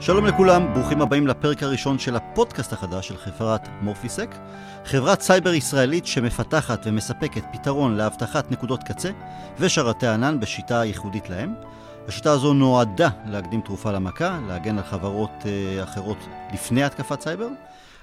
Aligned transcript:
שלום 0.00 0.26
לכולם, 0.26 0.74
ברוכים 0.74 1.02
הבאים 1.02 1.26
לפרק 1.26 1.62
הראשון 1.62 1.98
של 1.98 2.16
הפודקאסט 2.16 2.72
החדש 2.72 3.08
של 3.08 3.16
חברת 3.16 3.68
Morphisec, 3.82 4.34
חברת 4.84 5.20
סייבר 5.20 5.54
ישראלית 5.54 6.06
שמפתחת 6.06 6.80
ומספקת 6.84 7.42
פתרון 7.52 7.96
לאבטחת 7.96 8.50
נקודות 8.50 8.82
קצה 8.82 9.10
ושרתי 9.58 10.06
ענן 10.06 10.40
בשיטה 10.40 10.84
ייחודית 10.84 11.30
להם. 11.30 11.54
השיטה 12.08 12.32
הזו 12.32 12.54
נועדה 12.54 13.08
להקדים 13.26 13.60
תרופה 13.60 13.92
למכה, 13.92 14.40
להגן 14.48 14.78
על 14.78 14.84
חברות 14.84 15.30
uh, 15.42 15.84
אחרות 15.84 16.18
לפני 16.54 16.82
התקפת 16.82 17.20
סייבר. 17.20 17.48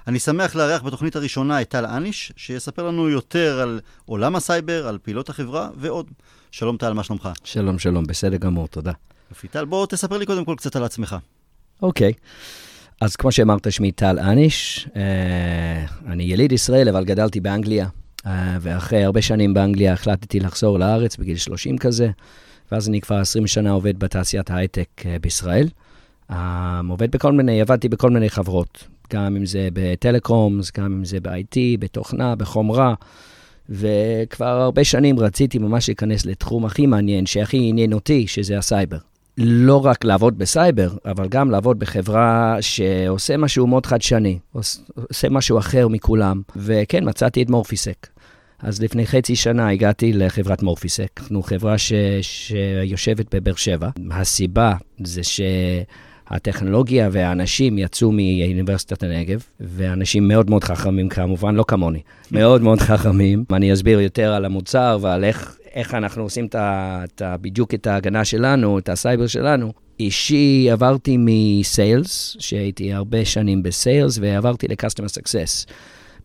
אני 0.06 0.18
שמח 0.18 0.54
לארח 0.54 0.82
בתוכנית 0.82 1.16
הראשונה 1.16 1.60
את 1.60 1.68
טל 1.68 1.86
אניש, 1.86 2.32
שיספר 2.36 2.88
לנו 2.88 3.08
יותר 3.08 3.60
על 3.60 3.80
עולם 4.04 4.36
הסייבר, 4.36 4.88
על 4.88 4.98
פעילות 5.02 5.28
החברה 5.28 5.68
ועוד. 5.76 6.10
שלום 6.50 6.76
טל, 6.76 6.92
מה 6.92 7.02
שלומך? 7.02 7.28
שלום, 7.44 7.78
שלום, 7.78 8.04
בסדר 8.04 8.36
גמור, 8.36 8.68
תודה. 8.68 8.92
יופי, 9.30 9.48
טל, 9.48 9.64
בוא 9.64 9.86
תספר 9.86 10.18
לי 10.18 10.26
קודם 10.26 10.44
כל 10.44 10.54
קצת 10.56 10.76
על 10.76 10.84
עצמך. 10.84 11.16
אוקיי. 11.82 12.12
אז 13.00 13.16
כמו 13.16 13.32
שאמרת, 13.32 13.72
שמי 13.72 13.92
טל 13.92 14.18
אניש, 14.18 14.88
אה, 14.96 15.84
אני 16.06 16.22
יליד 16.22 16.52
ישראל, 16.52 16.88
אבל 16.88 17.04
גדלתי 17.04 17.40
באנגליה, 17.40 17.88
אה, 18.26 18.56
ואחרי 18.60 19.04
הרבה 19.04 19.22
שנים 19.22 19.54
באנגליה 19.54 19.92
החלטתי 19.92 20.40
לחזור 20.40 20.78
לארץ 20.78 21.16
בגיל 21.16 21.36
30 21.36 21.78
כזה, 21.78 22.10
ואז 22.72 22.88
אני 22.88 23.00
כבר 23.00 23.16
20 23.16 23.46
שנה 23.46 23.70
עובד 23.70 23.98
בתעשיית 23.98 24.50
ההייטק 24.50 24.88
אה, 25.06 25.16
בישראל. 25.20 25.68
עובד 26.88 27.10
בכל 27.10 27.32
מיני, 27.32 27.60
עבדתי 27.60 27.88
בכל 27.88 28.10
מיני 28.10 28.30
חברות, 28.30 28.84
גם 29.12 29.36
אם 29.36 29.46
זה 29.46 29.68
בטלקומס, 29.72 30.72
גם 30.78 30.84
אם 30.84 31.04
זה 31.04 31.20
ב-IT, 31.20 31.56
בתוכנה, 31.78 32.36
בחומרה, 32.36 32.94
וכבר 33.68 34.46
הרבה 34.46 34.84
שנים 34.84 35.18
רציתי 35.18 35.58
ממש 35.58 35.88
להיכנס 35.88 36.26
לתחום 36.26 36.64
הכי 36.64 36.86
מעניין, 36.86 37.26
שהכי 37.26 37.68
עניין 37.68 37.92
אותי, 37.92 38.26
שזה 38.26 38.58
הסייבר. 38.58 38.98
לא 39.38 39.86
רק 39.86 40.04
לעבוד 40.04 40.38
בסייבר, 40.38 40.90
אבל 41.04 41.28
גם 41.28 41.50
לעבוד 41.50 41.78
בחברה 41.78 42.56
שעושה 42.60 43.36
משהו 43.36 43.66
מאוד 43.66 43.86
חדשני, 43.86 44.38
עושה 44.52 45.28
משהו 45.30 45.58
אחר 45.58 45.88
מכולם. 45.88 46.42
וכן, 46.56 47.08
מצאתי 47.08 47.42
את 47.42 47.50
Morphisec. 47.50 48.06
אז 48.62 48.82
לפני 48.82 49.06
חצי 49.06 49.36
שנה 49.36 49.68
הגעתי 49.68 50.12
לחברת 50.12 50.62
Morphisec, 50.62 51.08
אנחנו 51.20 51.42
חברה 51.42 51.78
ש... 51.78 51.92
שיושבת 52.22 53.34
בבאר 53.34 53.54
שבע. 53.54 53.88
הסיבה 54.10 54.74
זה 55.04 55.20
שהטכנולוגיה 55.22 57.08
והאנשים 57.12 57.78
יצאו 57.78 58.12
מאוניברסיטת 58.12 59.02
הנגב, 59.02 59.42
ואנשים 59.60 60.28
מאוד 60.28 60.50
מאוד 60.50 60.64
חכמים 60.64 61.08
כמובן, 61.08 61.54
לא 61.54 61.64
כמוני, 61.68 62.00
מאוד 62.32 62.62
מאוד 62.62 62.80
חכמים. 62.80 63.44
אני 63.52 63.72
אסביר 63.72 64.00
יותר 64.00 64.32
על 64.32 64.44
המוצר 64.44 64.98
ועל 65.00 65.24
איך, 65.24 65.56
איך 65.76 65.94
אנחנו 65.94 66.22
עושים 66.22 66.46
את 66.46 67.22
ה, 67.22 67.36
בדיוק 67.40 67.74
את 67.74 67.86
ההגנה 67.86 68.24
שלנו, 68.24 68.78
את 68.78 68.88
הסייבר 68.88 69.26
שלנו. 69.26 69.72
אישי 70.00 70.68
עברתי 70.72 71.16
מ 71.20 71.37
sales, 71.37 72.36
שהייתי 72.38 72.92
הרבה 72.92 73.24
שנים 73.24 73.62
ב 73.62 73.70
sales, 73.70 74.18
ועברתי 74.20 74.66
ל-customer 74.68 75.08
success. 75.08 75.72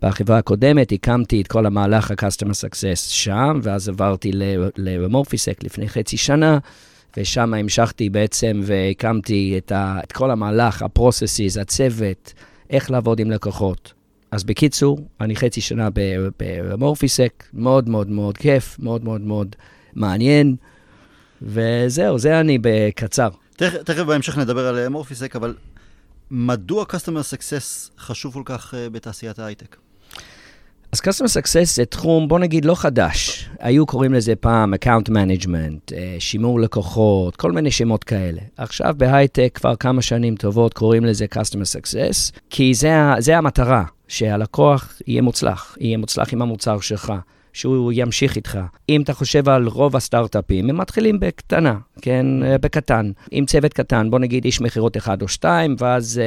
בחברה 0.01 0.37
הקודמת 0.37 0.91
הקמתי 0.91 1.41
את 1.41 1.47
כל 1.47 1.65
המהלך 1.65 2.11
ה-customer 2.11 2.67
success 2.67 2.95
שם, 2.95 3.59
ואז 3.63 3.89
עברתי 3.89 4.31
ל 4.77 4.86
Morphisec 4.86 5.63
לפני 5.63 5.89
חצי 5.89 6.17
שנה, 6.17 6.57
ושם 7.17 7.53
המשכתי 7.53 8.09
בעצם 8.09 8.61
והקמתי 8.63 9.55
את, 9.57 9.71
ה, 9.71 9.99
את 10.03 10.11
כל 10.11 10.31
המהלך, 10.31 10.81
ה-processes, 10.81 11.61
הצוות, 11.61 12.33
איך 12.69 12.91
לעבוד 12.91 13.19
עם 13.19 13.31
לקוחות. 13.31 13.93
אז 14.31 14.43
בקיצור, 14.43 15.07
אני 15.21 15.35
חצי 15.35 15.61
שנה 15.61 15.89
במורפיסק, 16.39 17.43
מאוד 17.53 17.89
מאוד 17.89 18.09
מאוד 18.09 18.37
כיף, 18.37 18.79
מאוד 18.79 19.03
מאוד 19.03 19.21
מאוד 19.21 19.55
מעניין, 19.95 20.55
וזהו, 21.41 22.19
זה 22.19 22.39
אני 22.39 22.57
בקצר. 22.61 23.29
תכף, 23.57 24.03
בהמשך 24.07 24.37
נדבר 24.37 24.67
על 24.67 24.89
מורפיסק, 24.89 25.35
אבל 25.35 25.55
מדוע 26.31 26.85
Customer 26.85 27.23
Success 27.33 27.91
חשוב 27.99 28.33
כל 28.33 28.41
כך 28.45 28.73
uh, 28.73 28.89
בתעשיית 28.89 29.39
ההייטק? 29.39 29.77
אז 30.91 30.99
Customer 30.99 31.41
Success 31.41 31.75
זה 31.75 31.85
תחום, 31.85 32.27
בוא 32.27 32.39
נגיד, 32.39 32.65
לא 32.65 32.75
חדש. 32.75 33.49
היו 33.59 33.85
קוראים 33.85 34.13
לזה 34.13 34.35
פעם 34.35 34.73
Account 34.73 35.09
Management, 35.09 35.93
שימור 36.19 36.59
לקוחות, 36.59 37.35
כל 37.35 37.51
מיני 37.51 37.71
שמות 37.71 38.03
כאלה. 38.03 38.41
עכשיו 38.57 38.93
בהייטק 38.97 39.51
כבר 39.53 39.75
כמה 39.75 40.01
שנים 40.01 40.35
טובות 40.35 40.73
קוראים 40.73 41.05
לזה 41.05 41.25
Customer 41.35 41.79
Success, 41.79 42.39
כי 42.49 42.73
זה, 42.73 42.91
זה 43.19 43.37
המטרה, 43.37 43.83
שהלקוח 44.07 44.93
יהיה 45.07 45.21
מוצלח, 45.21 45.77
יהיה 45.79 45.97
מוצלח 45.97 46.33
עם 46.33 46.41
המוצר 46.41 46.79
שלך. 46.79 47.13
שהוא 47.53 47.91
ימשיך 47.95 48.35
איתך. 48.35 48.59
אם 48.89 49.01
אתה 49.01 49.13
חושב 49.13 49.49
על 49.49 49.67
רוב 49.67 49.95
הסטארט-אפים, 49.95 50.69
הם 50.69 50.77
מתחילים 50.77 51.19
בקטנה, 51.19 51.75
כן? 52.01 52.25
בקטן. 52.61 53.11
עם 53.31 53.45
צוות 53.45 53.73
קטן, 53.73 54.09
בוא 54.11 54.19
נגיד 54.19 54.45
איש 54.45 54.61
מכירות 54.61 54.97
אחד 54.97 55.21
או 55.21 55.27
שתיים, 55.27 55.75
ואז, 55.79 56.21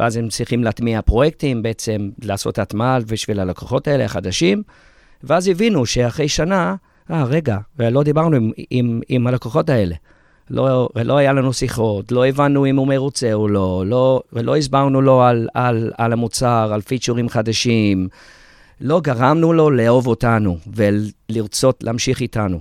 ואז 0.00 0.16
הם 0.16 0.28
צריכים 0.28 0.64
להטמיע 0.64 1.02
פרויקטים, 1.02 1.62
בעצם 1.62 2.10
לעשות 2.22 2.58
הטמעה 2.58 2.98
בשביל 3.00 3.40
הלקוחות 3.40 3.88
האלה, 3.88 4.04
החדשים, 4.04 4.62
ואז 5.24 5.48
הבינו 5.48 5.86
שאחרי 5.86 6.28
שנה, 6.28 6.74
אה, 7.10 7.24
רגע, 7.24 7.58
לא 7.78 8.02
דיברנו 8.02 8.36
עם, 8.36 8.50
עם, 8.70 9.00
עם 9.08 9.26
הלקוחות 9.26 9.70
האלה. 9.70 9.94
לא, 10.50 10.88
לא 11.04 11.16
היה 11.16 11.32
לנו 11.32 11.52
שיחות, 11.52 12.12
לא 12.12 12.26
הבנו 12.26 12.66
אם 12.66 12.76
הוא 12.76 12.88
מרוצה 12.88 13.32
או 13.32 13.48
לא, 13.48 13.82
לא 13.86 14.22
ולא 14.32 14.56
הסברנו 14.56 15.02
לו 15.02 15.22
על, 15.22 15.48
על, 15.54 15.92
על 15.98 16.12
המוצר, 16.12 16.70
על 16.72 16.80
פיצ'ורים 16.80 17.28
חדשים. 17.28 18.08
לא 18.80 19.00
גרמנו 19.00 19.52
לו 19.52 19.70
לאהוב 19.70 20.06
אותנו 20.06 20.58
ולרצות 20.66 21.84
להמשיך 21.84 22.20
איתנו. 22.20 22.60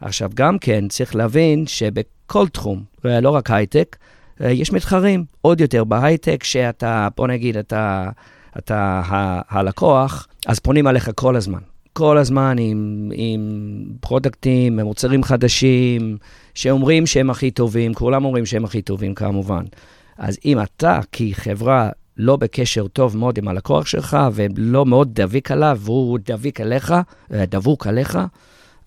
עכשיו, 0.00 0.30
גם 0.34 0.58
כן 0.58 0.88
צריך 0.88 1.16
להבין 1.16 1.66
שבכל 1.66 2.48
תחום, 2.48 2.82
לא 3.04 3.30
רק 3.30 3.50
הייטק, 3.50 3.96
יש 4.40 4.72
מתחרים. 4.72 5.24
עוד 5.40 5.60
יותר 5.60 5.84
בהייטק, 5.84 6.44
שאתה, 6.44 7.08
בוא 7.16 7.28
נגיד, 7.28 7.56
אתה, 7.56 8.08
אתה 8.58 9.02
הלקוח, 9.48 10.28
אז 10.46 10.58
פונים 10.58 10.86
עליך 10.86 11.10
כל 11.14 11.36
הזמן. 11.36 11.58
כל 11.92 12.18
הזמן 12.18 12.56
עם, 12.58 13.10
עם 13.14 13.84
פרודקטים, 14.00 14.80
מוצרים 14.80 15.22
חדשים, 15.22 16.16
שאומרים 16.54 17.06
שהם 17.06 17.30
הכי 17.30 17.50
טובים, 17.50 17.94
כולם 17.94 18.24
אומרים 18.24 18.46
שהם 18.46 18.64
הכי 18.64 18.82
טובים 18.82 19.14
כמובן. 19.14 19.64
אז 20.18 20.38
אם 20.44 20.60
אתה 20.60 21.00
כחברה 21.12 21.90
לא 22.20 22.36
בקשר 22.36 22.88
טוב 22.88 23.16
מאוד 23.16 23.38
עם 23.38 23.48
הלקוח 23.48 23.86
שלך, 23.86 24.18
ולא 24.32 24.86
מאוד 24.86 25.08
דביק 25.12 25.50
עליו, 25.50 25.78
והוא 25.80 26.18
דביק 26.24 26.60
עליך, 26.60 26.94
דבוק 27.30 27.86
עליך, 27.86 28.18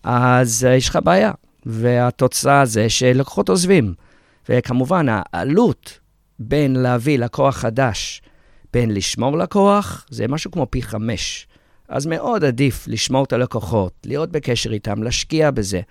אז 0.04 0.68
יש 0.70 0.90
לך 0.90 1.00
בעיה. 1.04 1.32
והתוצאה 1.66 2.66
זה 2.66 2.90
שלקוחות 2.90 3.50
עוזבים. 3.50 3.94
וכמובן, 4.50 5.06
העלות 5.10 6.00
בין 6.40 6.76
להביא 6.76 7.20
לקוח 7.20 7.56
חדש, 7.56 8.22
בין 8.74 8.92
לשמור 8.92 9.38
לקוח, 9.38 10.06
זה 10.10 10.28
משהו 10.28 10.52
כמו 10.52 10.68
פי 10.70 10.82
חמש. 10.82 11.48
אז 11.90 12.06
מאוד 12.06 12.44
עדיף 12.44 12.88
לשמור 12.88 13.24
את 13.24 13.34
הלקוחות, 13.34 13.94
להיות 14.06 14.32
בקשר 14.32 14.74
איתם, 14.74 15.04
להשקיע 15.04 15.52
בזה. 15.52 15.82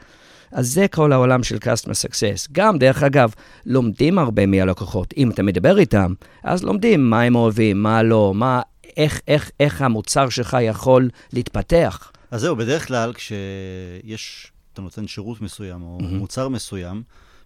אז 0.53 0.73
זה 0.73 0.89
כל 0.89 1.13
העולם 1.13 1.43
של 1.43 1.57
Customer 1.57 2.09
Success. 2.09 2.49
גם, 2.53 2.79
דרך 2.79 3.03
אגב, 3.03 3.35
לומדים 3.67 4.19
הרבה 4.19 4.47
מהלקוחות. 4.47 5.15
אם 5.17 5.31
אתה 5.31 5.43
מדבר 5.43 5.79
איתם, 5.79 6.15
אז 6.43 6.65
לומדים 6.65 7.11
מה 7.11 7.23
הם 7.23 7.35
אוהבים, 7.35 7.83
מה 7.83 8.03
לא, 8.03 8.33
מה, 8.35 8.61
איך, 8.97 9.21
איך, 9.29 9.51
איך 9.61 9.83
המוצר 9.83 10.29
שלך 10.29 10.57
יכול 10.63 11.11
להתפתח. 11.33 12.13
אז 12.31 12.41
זהו, 12.41 12.57
בדרך 12.57 12.87
כלל 12.89 13.13
כשיש, 13.13 14.53
אתה 14.73 14.83
נותן 14.83 15.07
שירות 15.07 15.41
מסוים 15.41 15.83
או 15.83 15.99
mm-hmm. 16.01 16.05
מוצר 16.05 16.49
מסוים, 16.49 17.03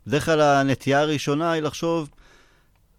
בדרך 0.07 0.25
כלל 0.25 0.41
הנטייה 0.41 1.01
הראשונה 1.01 1.53
היא 1.53 1.63
לחשוב, 1.63 2.09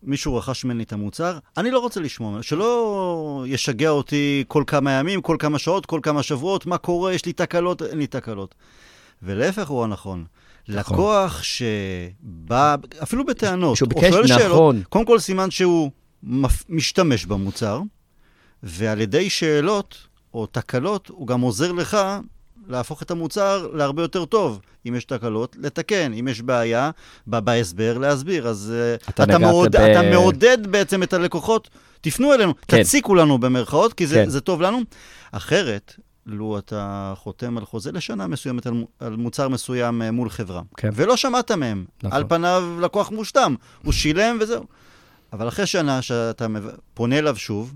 מישהו 0.04 0.36
רכש 0.36 0.66
ממני 0.66 0.84
את 0.84 0.94
המוצר, 0.94 1.38
אני 1.58 1.72
לא 1.72 1.80
רוצה 1.80 2.00
לשמוע 2.00 2.44
שלא 2.44 3.46
ישגע 3.48 3.90
אותי 3.90 4.44
כל 4.48 4.64
כמה 4.68 4.92
ימים, 4.92 5.22
כל 5.22 5.36
כמה 5.40 5.60
שעות, 5.60 5.86
כל 5.86 6.00
כמה 6.04 6.24
שבועות, 6.24 6.66
מה 6.66 6.78
קורה, 6.78 7.14
יש 7.14 7.26
לי 7.26 7.34
תקלות, 7.34 7.82
אין 7.82 7.98
לי 7.98 8.08
תקלות. 8.08 8.56
ולהפך 9.24 9.68
הוא 9.68 9.84
הנכון. 9.84 10.26
נכון. 10.70 10.96
לקוח 10.96 11.44
שבא, 11.44 12.76
אפילו 13.04 13.26
בטענות, 13.26 13.78
שהוא 13.78 13.90
ביקש, 13.90 14.14
נכון. 14.14 14.28
שאלות, 14.28 14.76
קודם 14.90 15.06
כל 15.06 15.20
סימן 15.20 15.52
שהוא 15.52 15.92
משתמש 16.70 17.26
במוצר, 17.26 17.82
ועל 18.64 19.02
ידי 19.02 19.30
שאלות 19.30 19.98
או 20.34 20.46
תקלות, 20.46 21.08
הוא 21.08 21.28
גם 21.28 21.42
עוזר 21.42 21.72
לך 21.72 21.98
להפוך 22.68 23.02
את 23.02 23.12
המוצר 23.12 23.68
להרבה 23.74 24.02
יותר 24.02 24.26
טוב. 24.26 24.60
אם 24.88 24.96
יש 24.96 25.06
תקלות, 25.06 25.56
לתקן. 25.60 26.14
אם 26.14 26.28
יש 26.28 26.42
בעיה, 26.42 26.92
בא 27.28 27.40
בהסבר 27.40 27.98
להסביר. 27.98 28.48
אז 28.48 28.74
אה, 28.76 28.96
אתה, 29.10 29.24
אתה, 29.24 29.38
מעוד, 29.38 29.76
ב... 29.76 29.80
אתה 29.80 30.02
מעודד 30.02 30.68
בעצם 30.68 31.04
את 31.04 31.14
הלקוחות, 31.14 31.70
תפנו 32.02 32.34
אלינו, 32.34 32.54
כן. 32.68 32.84
תציקו 32.84 33.16
לנו 33.16 33.38
במרכאות, 33.38 33.94
כי 33.94 34.08
זה, 34.08 34.16
כן. 34.16 34.30
זה 34.30 34.42
טוב 34.42 34.62
לנו. 34.62 34.82
אחרת, 35.32 35.96
לו 36.28 36.58
אתה 36.58 37.14
חותם 37.16 37.58
על 37.58 37.66
חוזה 37.66 37.92
לשנה 37.92 38.28
מסוימת 38.28 38.68
על, 38.68 38.84
על 39.00 39.16
מוצר 39.16 39.48
מסוים 39.48 40.02
אה, 40.02 40.12
מול 40.12 40.30
חברה, 40.30 40.62
כן. 40.78 40.90
ולא 40.94 41.18
שמעת 41.18 41.52
מהם, 41.52 41.86
נכון. 42.04 42.18
על 42.18 42.24
פניו 42.28 42.64
לקוח 42.82 43.12
מושתם, 43.12 43.56
הוא 43.84 43.94
שילם 43.94 44.38
וזהו. 44.42 44.64
אבל 45.34 45.48
אחרי 45.48 45.66
שנה 45.66 46.02
שאתה 46.02 46.48
פונה 46.94 47.18
אליו 47.18 47.36
שוב, 47.36 47.74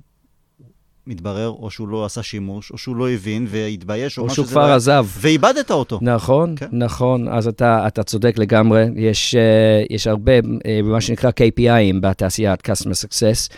מתברר, 1.08 1.48
או 1.50 1.72
שהוא 1.72 1.88
לא 1.88 2.06
עשה 2.06 2.24
שימוש, 2.24 2.72
או 2.72 2.78
שהוא 2.78 2.96
לא 2.96 3.10
הבין 3.10 3.48
והתבייש, 3.50 4.18
או, 4.18 4.24
או 4.24 4.30
שהוא 4.30 4.46
כבר 4.46 4.68
לא... 4.68 4.76
עזב. 4.76 5.06
ואיבדת 5.18 5.72
אותו. 5.72 6.00
נכון, 6.02 6.56
כן. 6.58 6.68
נכון, 6.72 7.28
אז 7.28 7.48
אתה, 7.48 7.88
אתה 7.88 8.04
צודק 8.04 8.38
לגמרי. 8.38 8.86
יש, 8.96 9.36
uh, 9.36 9.94
יש 9.94 10.08
הרבה, 10.08 10.40
uh, 10.40 10.44
מה 10.84 11.02
שנקרא 11.02 11.30
KPIים 11.30 12.00
בתעשיית 12.02 12.70
Customer 12.70 13.08
Success, 13.08 13.54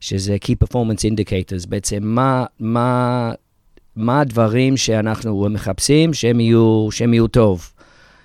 שזה 0.00 0.36
Key 0.44 0.64
Performance 0.64 1.00
Indicators, 1.00 1.68
בעצם 1.68 1.98
מה, 2.02 2.44
מה, 2.60 3.32
מה 3.96 4.20
הדברים 4.20 4.76
שאנחנו 4.76 5.48
מחפשים 5.50 6.14
שהם 6.14 6.40
יהיו, 6.40 6.88
שהם 6.90 7.14
יהיו 7.14 7.28
טוב. 7.28 7.70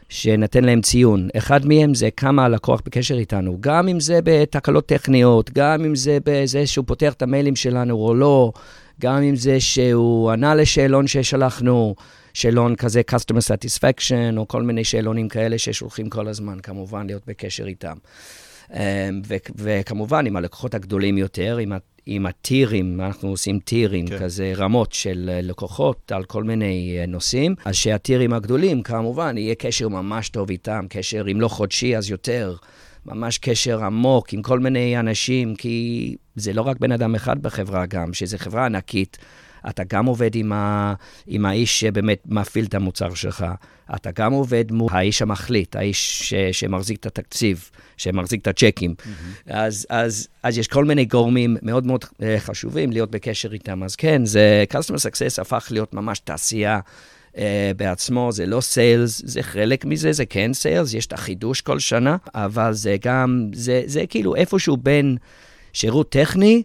שנתן 0.09 0.63
להם 0.63 0.81
ציון. 0.81 1.29
אחד 1.37 1.65
מהם 1.65 1.93
זה 1.93 2.11
כמה 2.11 2.45
הלקוח 2.45 2.81
בקשר 2.85 3.17
איתנו, 3.17 3.57
גם 3.59 3.87
אם 3.87 3.99
זה 3.99 4.19
בתקלות 4.23 4.85
טכניות, 4.85 5.49
גם 5.53 5.85
אם 5.85 5.95
זה 5.95 6.17
בזה 6.25 6.67
שהוא 6.67 6.85
פותח 6.85 7.13
את 7.13 7.21
המיילים 7.21 7.55
שלנו 7.55 7.95
או 7.95 8.15
לא, 8.15 8.51
גם 9.01 9.21
אם 9.21 9.35
זה 9.35 9.59
שהוא 9.59 10.31
ענה 10.31 10.55
לשאלון 10.55 11.07
ששלחנו, 11.07 11.95
שאלון 12.33 12.75
כזה 12.75 13.01
customer 13.11 13.41
satisfaction, 13.41 14.37
או 14.37 14.47
כל 14.47 14.61
מיני 14.63 14.83
שאלונים 14.83 15.29
כאלה 15.29 15.57
ששולחים 15.57 16.09
כל 16.09 16.27
הזמן, 16.27 16.59
כמובן, 16.63 17.07
להיות 17.07 17.23
בקשר 17.27 17.67
איתם. 17.67 17.97
אמ, 18.73 19.21
וכמובן, 19.55 20.25
עם 20.25 20.35
הלקוחות 20.35 20.73
הגדולים 20.73 21.17
יותר, 21.17 21.57
עם 21.57 21.73
עם 22.11 22.25
הטירים, 22.25 23.01
אנחנו 23.01 23.29
עושים 23.29 23.59
טירים, 23.59 24.07
כן. 24.07 24.19
כזה 24.19 24.53
רמות 24.55 24.93
של 24.93 25.29
אה, 25.33 25.41
לקוחות 25.41 26.11
על 26.11 26.23
כל 26.23 26.43
מיני 26.43 26.97
אה, 26.99 27.05
נושאים, 27.05 27.55
אז 27.65 27.75
שהטירים 27.75 28.33
הגדולים, 28.33 28.83
כמובן, 28.83 29.37
יהיה 29.37 29.55
קשר 29.55 29.89
ממש 29.89 30.29
טוב 30.29 30.49
איתם, 30.49 30.85
קשר 30.89 31.25
אם 31.31 31.41
לא 31.41 31.47
חודשי 31.47 31.97
אז 31.97 32.09
יותר, 32.09 32.55
ממש 33.05 33.37
קשר 33.37 33.83
עמוק 33.83 34.33
עם 34.33 34.41
כל 34.41 34.59
מיני 34.59 34.99
אנשים, 34.99 35.55
כי 35.55 36.15
זה 36.35 36.53
לא 36.53 36.61
רק 36.61 36.77
בן 36.79 36.91
אדם 36.91 37.15
אחד 37.15 37.41
בחברה 37.41 37.85
גם, 37.85 38.13
שזו 38.13 38.37
חברה 38.37 38.65
ענקית. 38.65 39.17
אתה 39.69 39.83
גם 39.87 40.05
עובד 40.05 40.35
עם, 40.35 40.51
ה, 40.51 40.93
עם 41.27 41.45
האיש 41.45 41.79
שבאמת 41.79 42.23
מפעיל 42.25 42.65
את 42.65 42.73
המוצר 42.73 43.13
שלך, 43.13 43.45
אתה 43.95 44.09
גם 44.15 44.31
עובד 44.31 44.71
מול 44.71 44.89
האיש 44.91 45.21
המחליט, 45.21 45.75
האיש 45.75 46.29
ש, 46.29 46.33
שמחזיק 46.51 46.99
את 46.99 47.05
התקציב, 47.05 47.69
שמחזיק 47.97 48.41
את 48.41 48.47
הצ'קים. 48.47 48.95
Mm-hmm. 48.99 49.51
אז, 49.53 49.87
אז, 49.89 50.27
אז 50.43 50.57
יש 50.57 50.67
כל 50.67 50.85
מיני 50.85 51.05
גורמים 51.05 51.57
מאוד 51.61 51.85
מאוד 51.85 52.05
אה, 52.21 52.35
חשובים 52.39 52.91
להיות 52.91 53.11
בקשר 53.11 53.53
איתם. 53.53 53.83
אז 53.83 53.95
כן, 53.95 54.25
זה, 54.25 54.63
customer 54.73 54.97
success 54.97 55.41
הפך 55.41 55.67
להיות 55.71 55.93
ממש 55.93 56.19
תעשייה. 56.19 56.79
uh, 57.33 57.37
בעצמו, 57.77 58.31
זה 58.31 58.45
לא 58.45 58.61
סיילס, 58.61 59.21
זה 59.25 59.43
חלק 59.43 59.85
מזה, 59.85 60.11
זה 60.11 60.25
כן 60.25 60.53
סיילס, 60.53 60.93
יש 60.93 61.05
את 61.05 61.13
החידוש 61.13 61.61
כל 61.61 61.79
שנה, 61.79 62.17
אבל 62.35 62.73
זה 62.73 62.95
גם, 63.01 63.49
זה, 63.53 63.81
זה 63.85 64.03
כאילו 64.09 64.35
איפשהו 64.35 64.77
בין 64.77 65.17
שירות 65.73 66.11
טכני 66.11 66.63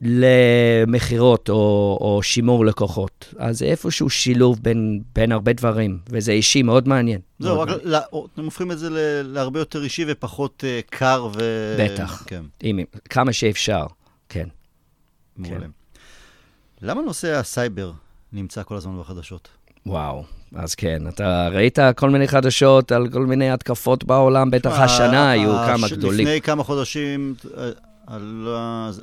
למכירות 0.00 1.48
או, 1.48 1.98
או 2.00 2.20
שימור 2.22 2.66
לקוחות. 2.66 3.34
אז 3.38 3.58
זה 3.58 3.64
איפשהו 3.64 4.10
שילוב 4.10 4.58
בין, 4.62 5.02
בין 5.14 5.32
הרבה 5.32 5.52
דברים, 5.52 5.98
וזה 6.10 6.32
אישי 6.32 6.62
מאוד 6.62 6.88
מעניין. 6.88 7.20
זהו, 7.38 7.60
רק 7.60 7.68
ל, 7.84 7.96
אתם 8.34 8.44
הופכים 8.44 8.72
את 8.72 8.78
זה 8.78 8.88
להרבה 9.24 9.58
יותר 9.60 9.84
אישי 9.84 10.04
ופחות 10.08 10.64
uh, 10.64 10.90
קר 10.90 11.28
ו... 11.34 11.76
בטח, 11.78 12.24
כן. 12.26 12.42
אם, 12.62 12.80
כמה 13.10 13.32
שאפשר, 13.32 13.86
כן. 14.28 14.48
מעולה. 15.36 15.60
כן. 15.60 15.70
למה 16.82 17.02
נושא 17.02 17.34
הסייבר 17.34 17.92
נמצא 18.32 18.62
כל 18.62 18.76
הזמן 18.76 19.00
בחדשות? 19.00 19.48
וואו, 19.86 20.24
אז 20.54 20.74
כן, 20.74 21.08
אתה 21.08 21.48
ראית 21.52 21.78
כל 21.96 22.10
מיני 22.10 22.28
חדשות 22.28 22.92
על 22.92 23.08
כל 23.08 23.26
מיני 23.26 23.50
התקפות 23.50 24.04
בעולם, 24.04 24.50
בטח 24.50 24.78
השנה 24.78 25.30
היו 25.30 25.52
כמה 25.66 25.88
גדולים. 25.88 26.26
לפני 26.26 26.40
כמה 26.40 26.64
חודשים 26.64 27.34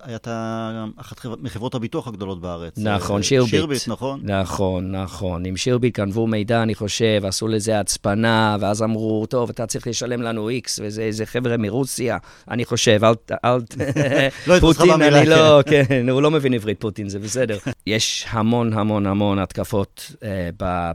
הייתה 0.01 0.71
אחת 0.97 1.25
מחברות 1.41 1.75
הביטוח 1.75 2.07
הגדולות 2.07 2.41
בארץ. 2.41 2.73
נכון, 2.77 3.23
שירביט. 3.23 3.51
שירביט, 3.51 3.87
נכון? 3.87 4.19
נכון, 4.23 4.95
נכון. 4.95 5.45
עם 5.45 5.57
שירביט 5.57 5.99
גנבו 5.99 6.27
מידע, 6.27 6.63
אני 6.63 6.75
חושב, 6.75 7.21
עשו 7.23 7.47
לזה 7.47 7.79
הצפנה, 7.79 8.57
ואז 8.59 8.83
אמרו, 8.83 9.25
טוב, 9.25 9.49
אתה 9.49 9.65
צריך 9.65 9.87
לשלם 9.87 10.21
לנו 10.21 10.49
איקס, 10.49 10.79
וזה 10.83 11.25
חבר'ה 11.25 11.57
מרוסיה, 11.57 12.17
אני 12.49 12.65
חושב, 12.65 12.99
אל... 13.03 13.13
אל... 13.45 13.59
לא 14.47 14.59
פוטין, 14.59 15.01
אני 15.01 15.29
לא, 15.29 15.61
כן. 15.65 15.83
כן, 15.87 16.09
הוא 16.09 16.21
לא 16.21 16.31
מבין 16.31 16.53
עברית, 16.53 16.79
פוטין, 16.79 17.09
זה 17.09 17.19
בסדר. 17.19 17.57
יש 17.87 18.25
המון 18.29 18.73
המון 18.73 19.05
המון 19.05 19.39
התקפות 19.39 20.11
אה, 20.23 20.49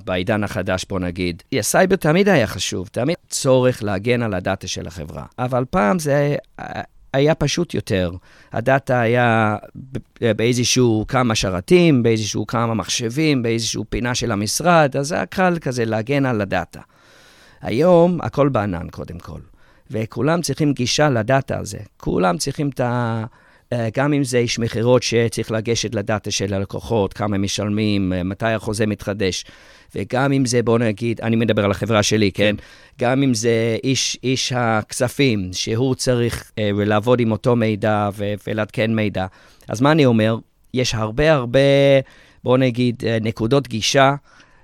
בעידן 0.05 0.45
החדש, 0.45 0.85
בוא 0.89 1.01
נגיד. 1.01 1.43
סייבר 1.61 1.97
תמיד 1.97 2.29
היה 2.29 2.47
חשוב, 2.47 2.89
תמיד 2.93 3.17
צורך 3.29 3.83
להגן 3.83 4.23
על 4.23 4.35
הדאטה 4.35 4.69
של 4.69 4.87
החברה. 4.87 5.25
אבל 5.39 5.65
פעם 5.71 5.99
זה... 5.99 6.37
היה 7.13 7.35
פשוט 7.35 7.75
יותר. 7.75 8.13
הדאטה 8.53 9.01
היה 9.01 9.57
באיזשהו 10.21 11.05
כמה 11.09 11.35
שרתים, 11.35 12.03
באיזשהו 12.03 12.47
כמה 12.47 12.75
מחשבים, 12.75 13.43
באיזשהו 13.43 13.85
פינה 13.89 14.15
של 14.15 14.33
המשרד, 14.33 14.97
אז 14.99 15.13
היה 15.13 15.27
קל 15.27 15.59
כזה 15.61 15.85
להגן 15.85 16.27
על 16.27 16.41
הדאטה. 16.41 16.81
היום 17.63 18.19
הכל 18.21 18.49
בענן 18.49 18.89
קודם 18.89 19.19
כל, 19.19 19.41
וכולם 19.91 20.43
צריכים 20.43 20.73
גישה 20.73 21.11
לדאטה 21.11 21.59
הזה. 21.59 21.79
כולם 21.97 22.39
צריכים 22.39 22.69
את 22.69 22.81
ה... 22.81 23.25
אה, 23.73 23.89
גם 23.97 24.13
אם 24.13 24.25
זה 24.25 24.39
איש 24.39 24.59
מכירות 24.59 25.03
שצריך 25.03 25.51
לגשת 25.51 25.95
לדאטה 25.95 26.31
של 26.31 26.55
הלקוחות, 26.55 27.13
כמה 27.13 27.39
משלמים, 27.39 28.13
אה, 28.13 28.23
מתי 28.23 28.47
החוזה 28.47 28.87
מתחדש. 28.87 29.45
וגם 29.95 30.33
אם 30.33 30.47
זה, 30.47 30.63
בוא 30.63 30.79
נגיד, 30.79 31.21
אני 31.21 31.37
מדבר 31.37 31.65
על 31.65 31.71
החברה 31.71 32.03
שלי, 32.03 32.33
כן? 32.33 32.57
גם 33.01 33.23
אם 33.23 33.35
זה 33.35 33.77
איש, 33.85 34.19
איש 34.23 34.53
הכספים, 34.57 35.49
שהוא 35.53 35.95
צריך 35.95 36.51
uh, 36.51 36.61
לעבוד 36.77 37.21
עם 37.21 37.33
אותו 37.33 37.57
מידע 37.57 38.09
ו- 38.15 38.35
ולעדכן 38.47 38.95
מידע. 38.95 39.27
אז 39.69 39.81
מה 39.81 39.93
אני 39.93 40.07
אומר? 40.07 40.37
יש 40.75 40.95
הרבה 40.95 41.33
הרבה, 41.33 41.61
בוא 42.45 42.59
נגיד, 42.59 43.03
uh, 43.03 43.25
נקודות 43.25 43.69
גישה 43.69 44.15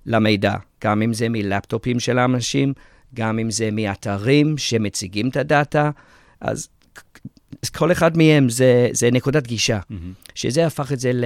למידע, 0.07 0.55
גם 0.85 1.03
אם 1.03 1.13
זה 1.13 1.29
מלפטופים 1.29 2.01
של 2.01 2.19
האנשים, 2.19 2.73
גם 3.15 3.39
אם 3.39 3.51
זה 3.51 3.69
מאתרים 3.73 4.59
שמציגים 4.59 5.29
את 5.29 5.37
הדאטה, 5.37 5.91
אז 6.41 6.69
כל 7.77 7.93
אחד 7.93 8.17
מהם 8.17 8.49
זה, 8.49 8.89
זה 8.93 9.11
נקודת 9.11 9.47
גישה, 9.47 9.79
mm-hmm. 9.79 10.33
שזה 10.35 10.67
הפך 10.67 10.93
את 10.93 11.01
זה 11.01 11.13
ל... 11.15 11.25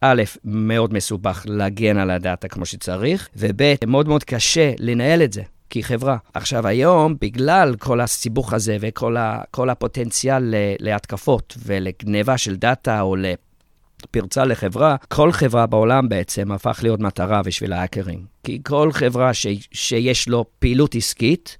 א', 0.00 0.22
מאוד 0.44 0.94
מסובך 0.94 1.42
להגן 1.48 1.96
על 1.96 2.10
הדאטה 2.10 2.48
כמו 2.48 2.66
שצריך, 2.66 3.28
וב', 3.36 3.74
מאוד 3.86 4.08
מאוד 4.08 4.24
קשה 4.24 4.72
לנהל 4.78 5.22
את 5.22 5.32
זה. 5.32 5.42
כחברה. 5.72 6.16
עכשיו, 6.34 6.66
היום, 6.66 7.16
בגלל 7.20 7.74
כל 7.78 8.00
הסיבוך 8.00 8.52
הזה 8.52 8.76
וכל 8.80 9.16
ה, 9.16 9.42
הפוטנציאל 9.70 10.54
להתקפות 10.80 11.56
ולגניבה 11.64 12.38
של 12.38 12.56
דאטה 12.56 13.00
או 13.00 13.16
לפרצה 13.16 14.44
לחברה, 14.44 14.96
כל 15.08 15.32
חברה 15.32 15.66
בעולם 15.66 16.08
בעצם 16.08 16.52
הפך 16.52 16.80
להיות 16.82 17.00
מטרה 17.00 17.42
בשביל 17.42 17.72
ההאקרים. 17.72 18.24
כי 18.44 18.60
כל 18.64 18.92
חברה 18.92 19.34
ש, 19.34 19.46
שיש 19.72 20.28
לו 20.28 20.44
פעילות 20.58 20.94
עסקית, 20.94 21.58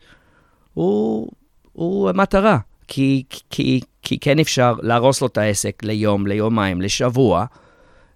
הוא, 0.75 1.31
הוא 1.73 2.13
מטרה. 2.13 2.59
כי, 2.89 3.23
כי, 3.51 3.81
כי 4.13 4.19
כן 4.19 4.39
אפשר 4.39 4.75
להרוס 4.83 5.21
לו 5.21 5.27
את 5.27 5.39
העסק 5.39 5.83
ליום, 5.83 6.27
ליומיים, 6.27 6.81
לשבוע, 6.83 7.45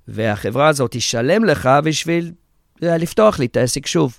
והחברה 0.08 0.68
הזאת 0.68 0.90
תשלם 0.90 1.44
לך 1.44 1.68
בשביל 1.84 2.32
לפתוח 2.82 3.38
לי 3.38 3.46
את 3.46 3.56
העסק 3.56 3.86
שוב. 3.86 4.18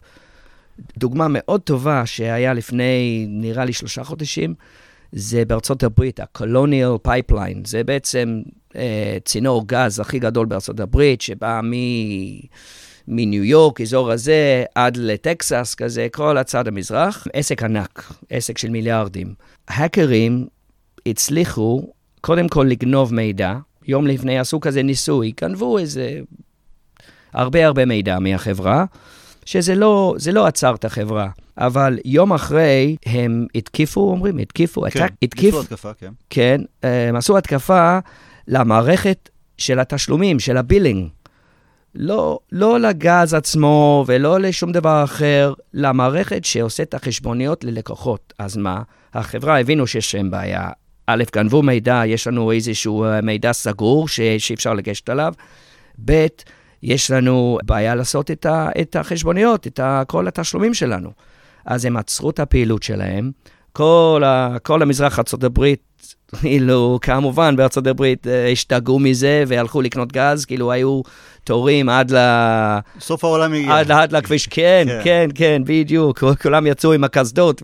דוגמה 0.97 1.27
מאוד 1.29 1.61
טובה 1.61 2.05
שהיה 2.05 2.53
לפני, 2.53 3.25
נראה 3.29 3.65
לי, 3.65 3.73
שלושה 3.73 4.03
חודשים, 4.03 4.53
זה 5.11 5.45
בארצות 5.45 5.83
הברית, 5.83 6.19
ה-Colonial 6.19 7.07
Pipeline. 7.07 7.67
זה 7.67 7.83
בעצם 7.83 8.41
אה, 8.75 9.17
צינור 9.25 9.67
גז 9.67 9.99
הכי 9.99 10.19
גדול 10.19 10.45
בארצות 10.45 10.79
הברית, 10.79 11.21
שבא 11.21 11.61
מ... 11.63 11.71
מניו 13.07 13.43
יורק, 13.43 13.81
אזור 13.81 14.11
הזה, 14.11 14.63
עד 14.75 14.97
לטקסס, 14.97 15.75
כזה, 15.75 16.07
כל 16.11 16.37
הצד 16.37 16.67
המזרח. 16.67 17.27
עסק 17.33 17.63
ענק, 17.63 18.13
עסק 18.29 18.57
של 18.57 18.69
מיליארדים. 18.69 19.33
האקרים 19.67 20.47
הצליחו 21.07 21.93
קודם 22.21 22.47
כל 22.47 22.67
לגנוב 22.69 23.13
מידע, 23.13 23.53
יום 23.87 24.07
לפני 24.07 24.39
עשו 24.39 24.59
כזה 24.59 24.83
ניסוי, 24.83 25.33
גנבו 25.41 25.77
איזה 25.77 26.19
הרבה 27.33 27.65
הרבה 27.65 27.85
מידע 27.85 28.19
מהחברה, 28.19 28.85
שזה 29.45 29.75
לא, 29.75 30.15
לא 30.33 30.47
עצר 30.47 30.75
את 30.75 30.85
החברה. 30.85 31.29
אבל 31.57 31.99
יום 32.05 32.33
אחרי 32.33 32.95
הם 33.05 33.47
התקיפו, 33.55 34.01
אומרים, 34.01 34.37
התקיפו, 34.37 34.83
כן, 34.91 35.05
התקיפו, 35.21 35.59
התקפה, 35.61 35.93
כן. 35.93 36.13
כן, 36.29 36.61
הם 36.83 37.15
עשו 37.15 37.37
התקפה 37.37 37.99
למערכת 38.47 39.29
של 39.57 39.79
התשלומים, 39.79 40.39
של 40.39 40.57
הבילינג. 40.57 41.09
לא, 41.95 42.39
לא 42.51 42.79
לגז 42.79 43.33
עצמו 43.33 44.03
ולא 44.07 44.39
לשום 44.39 44.71
דבר 44.71 45.03
אחר, 45.03 45.53
למערכת 45.73 46.45
שעושה 46.45 46.83
את 46.83 46.93
החשבוניות 46.93 47.63
ללקוחות. 47.63 48.33
אז 48.39 48.57
מה? 48.57 48.81
החברה 49.13 49.59
הבינו 49.59 49.87
שיש 49.87 50.11
שם 50.11 50.31
בעיה. 50.31 50.69
א', 51.07 51.23
גנבו 51.33 51.63
מידע, 51.63 52.01
יש 52.05 52.27
לנו 52.27 52.51
איזשהו 52.51 53.05
אה, 53.05 53.21
מידע 53.21 53.53
סגור 53.53 54.07
ש, 54.07 54.19
שאפשר 54.21 54.73
לגשת 54.73 55.09
עליו. 55.09 55.33
ב', 56.05 56.27
יש 56.83 57.11
לנו 57.11 57.57
בעיה 57.65 57.95
לעשות 57.95 58.31
את, 58.31 58.45
ה, 58.45 58.69
את 58.81 58.95
החשבוניות, 58.95 59.67
את 59.67 59.79
ה, 59.79 60.03
כל 60.07 60.27
התשלומים 60.27 60.73
שלנו. 60.73 61.09
אז 61.65 61.85
הם 61.85 61.97
עצרו 61.97 62.29
את 62.29 62.39
הפעילות 62.39 62.83
שלהם, 62.83 63.31
כל, 63.73 64.21
ה, 64.25 64.57
כל 64.63 64.81
המזרח 64.81 65.19
ארצות 65.19 65.43
הברית, 65.43 65.81
כאילו, 66.41 66.99
כמובן, 67.01 67.55
בארצות 67.55 67.87
הברית 67.87 68.27
אה, 68.27 68.49
השתגעו 68.51 68.99
מזה 68.99 69.43
והלכו 69.47 69.81
לקנות 69.81 70.11
גז, 70.11 70.45
כאילו 70.45 70.71
היו 70.71 71.01
תורים 71.43 71.89
עד 71.89 72.11
ל... 72.11 72.17
סוף 72.99 73.23
העולם 73.23 73.53
הגיע. 73.53 73.77
עד, 73.77 73.91
עד 73.91 74.11
לכביש, 74.11 74.47
כן, 74.47 74.85
כן. 74.87 75.01
כן, 75.03 75.29
כן, 75.35 75.61
בדיוק. 75.65 76.23
כולם 76.41 76.67
יצאו 76.67 76.93
עם 76.93 77.03
הקסדות, 77.03 77.61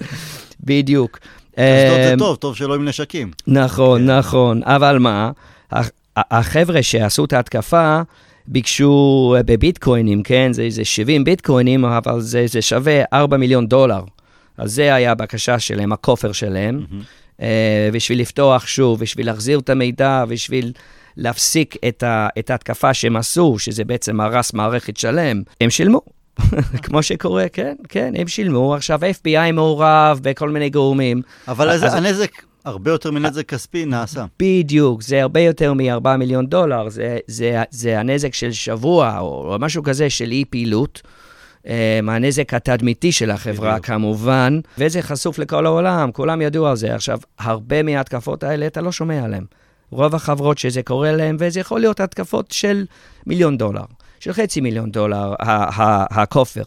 בדיוק. 0.66 1.18
קסדות 1.60 1.96
זה 1.96 2.12
אמ, 2.12 2.18
טוב, 2.18 2.36
טוב 2.36 2.56
שלא 2.56 2.74
עם 2.74 2.88
נשקים. 2.88 3.30
נכון, 3.46 4.00
כן. 4.00 4.10
נכון. 4.10 4.60
אבל 4.64 4.98
מה, 4.98 5.30
החבר'ה 6.16 6.82
שעשו 6.82 7.24
את 7.24 7.32
ההתקפה 7.32 8.00
ביקשו 8.46 9.34
אה, 9.36 9.42
בביטקוינים, 9.42 10.22
כן? 10.22 10.52
זה, 10.52 10.66
זה 10.70 10.84
70 10.84 11.24
ביטקוינים, 11.24 11.84
אבל 11.84 12.20
זה, 12.20 12.46
זה 12.46 12.62
שווה 12.62 13.02
4 13.12 13.36
מיליון 13.36 13.66
דולר. 13.66 14.00
אז 14.58 14.72
זה 14.72 14.94
היה 14.94 15.12
הבקשה 15.12 15.58
שלהם, 15.58 15.92
הכופר 15.92 16.32
שלהם, 16.32 16.84
אה, 17.42 17.88
בשביל 17.92 18.20
לפתוח 18.20 18.66
שוב, 18.66 19.00
בשביל 19.00 19.26
להחזיר 19.26 19.58
את 19.58 19.70
המידע, 19.70 20.24
בשביל 20.28 20.72
להפסיק 21.16 21.76
את, 21.88 22.02
ה, 22.02 22.28
את 22.38 22.50
ההתקפה 22.50 22.94
שהם 22.94 23.16
עשו, 23.16 23.58
שזה 23.58 23.84
בעצם 23.84 24.20
הרס 24.20 24.52
מערכת 24.52 24.96
שלם. 24.96 25.42
הם 25.60 25.70
שילמו. 25.70 26.15
כמו 26.82 27.02
שקורה, 27.02 27.48
כן, 27.52 27.74
כן, 27.88 28.12
הם 28.18 28.28
שילמו. 28.28 28.74
עכשיו 28.74 29.00
ה-FBI 29.04 29.52
מעורב 29.52 30.20
בכל 30.22 30.50
מיני 30.50 30.70
גורמים. 30.70 31.22
אבל 31.48 31.70
אז- 31.70 31.84
אז 31.84 31.94
הנזק, 31.94 32.30
הרבה 32.64 32.90
יותר 32.90 33.10
מנזק 33.10 33.48
כספי, 33.48 33.84
נעשה. 33.84 34.24
בדיוק, 34.42 35.02
זה 35.02 35.22
הרבה 35.22 35.40
יותר 35.40 35.72
מ-4 35.74 36.16
מיליון 36.18 36.46
דולר, 36.46 36.88
זה, 36.88 37.18
זה, 37.26 37.62
זה 37.70 38.00
הנזק 38.00 38.34
של 38.34 38.52
שבוע 38.52 39.18
או, 39.18 39.56
משהו 39.60 39.82
כזה 39.82 40.10
של 40.10 40.30
אי 40.30 40.44
פעילות. 40.50 41.02
Um, 41.64 41.68
הנזק 42.10 42.54
התדמיתי 42.54 43.12
של 43.12 43.30
החברה 43.30 43.70
בדיוק. 43.70 43.86
כמובן, 43.86 44.60
וזה 44.78 45.02
חשוף 45.02 45.38
לכל 45.38 45.66
העולם, 45.66 46.12
כולם 46.12 46.42
ידעו 46.42 46.66
על 46.66 46.76
זה. 46.76 46.94
עכשיו, 46.94 47.18
הרבה 47.38 47.82
מההתקפות 47.82 48.44
האלה 48.44 48.66
אתה 48.66 48.80
לא 48.80 48.92
שומע 48.92 49.24
עליהן. 49.24 49.44
רוב 49.90 50.14
החברות 50.14 50.58
שזה 50.58 50.82
קורה 50.82 51.12
להן, 51.12 51.36
וזה 51.38 51.60
יכול 51.60 51.80
להיות 51.80 52.00
התקפות 52.00 52.50
של 52.50 52.84
מיליון 53.26 53.58
דולר, 53.58 53.82
של 54.26 54.32
חצי 54.32 54.60
מיליון 54.60 54.90
דולר, 54.90 55.34
הכופר. 56.10 56.62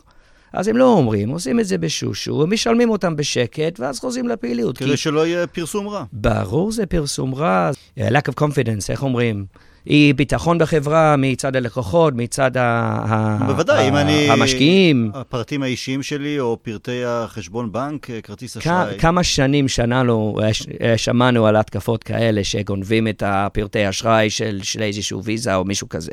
אז 0.53 0.67
הם 0.67 0.77
לא 0.77 0.93
אומרים, 0.93 1.29
עושים 1.29 1.59
את 1.59 1.65
זה 1.65 1.77
בשושו, 1.77 2.45
משלמים 2.47 2.89
אותם 2.89 3.15
בשקט, 3.15 3.79
ואז 3.79 3.99
חוזרים 3.99 4.27
לפעילות. 4.27 4.77
כי 4.77 4.83
כדי 4.83 4.97
שלא 4.97 5.27
יהיה 5.27 5.47
פרסום 5.47 5.87
רע. 5.87 6.03
ברור, 6.13 6.71
זה 6.71 6.85
פרסום 6.85 7.35
רע. 7.35 7.69
Uh, 7.99 8.01
lack 8.01 8.31
of 8.31 8.43
confidence, 8.43 8.85
איך 8.89 9.03
אומרים? 9.03 9.45
אי 9.87 10.13
ביטחון 10.13 10.57
בחברה 10.57 11.15
מצד 11.17 11.55
הלקוחות, 11.55 12.13
מצד 12.17 12.57
ה- 12.57 12.63
ה- 13.07 13.45
בוודאי, 13.47 13.89
אם 13.89 13.95
ה- 13.95 14.01
אני... 14.01 14.29
המשקיעים. 14.29 15.11
הפרטים 15.13 15.63
האישיים 15.63 16.03
שלי, 16.03 16.39
או 16.39 16.57
פרטי 16.61 17.03
החשבון 17.05 17.71
בנק, 17.71 18.09
אה, 18.09 18.21
כרטיס 18.21 18.57
כ- 18.57 18.59
אשראי. 18.59 18.99
כמה 18.99 19.23
שנים 19.23 19.67
שננו, 19.67 20.35
אה, 20.43 20.53
ש- 20.53 20.67
אה, 20.81 20.97
שמענו 20.97 21.47
על 21.47 21.55
התקפות 21.55 22.03
כאלה 22.03 22.43
שגונבים 22.43 23.07
את 23.07 23.23
הפרטי 23.25 23.89
אשראי 23.89 24.29
של, 24.29 24.59
של 24.63 24.81
איזשהו 24.81 25.23
ויזה 25.23 25.55
או 25.55 25.65
מישהו 25.65 25.89
כזה. 25.89 26.11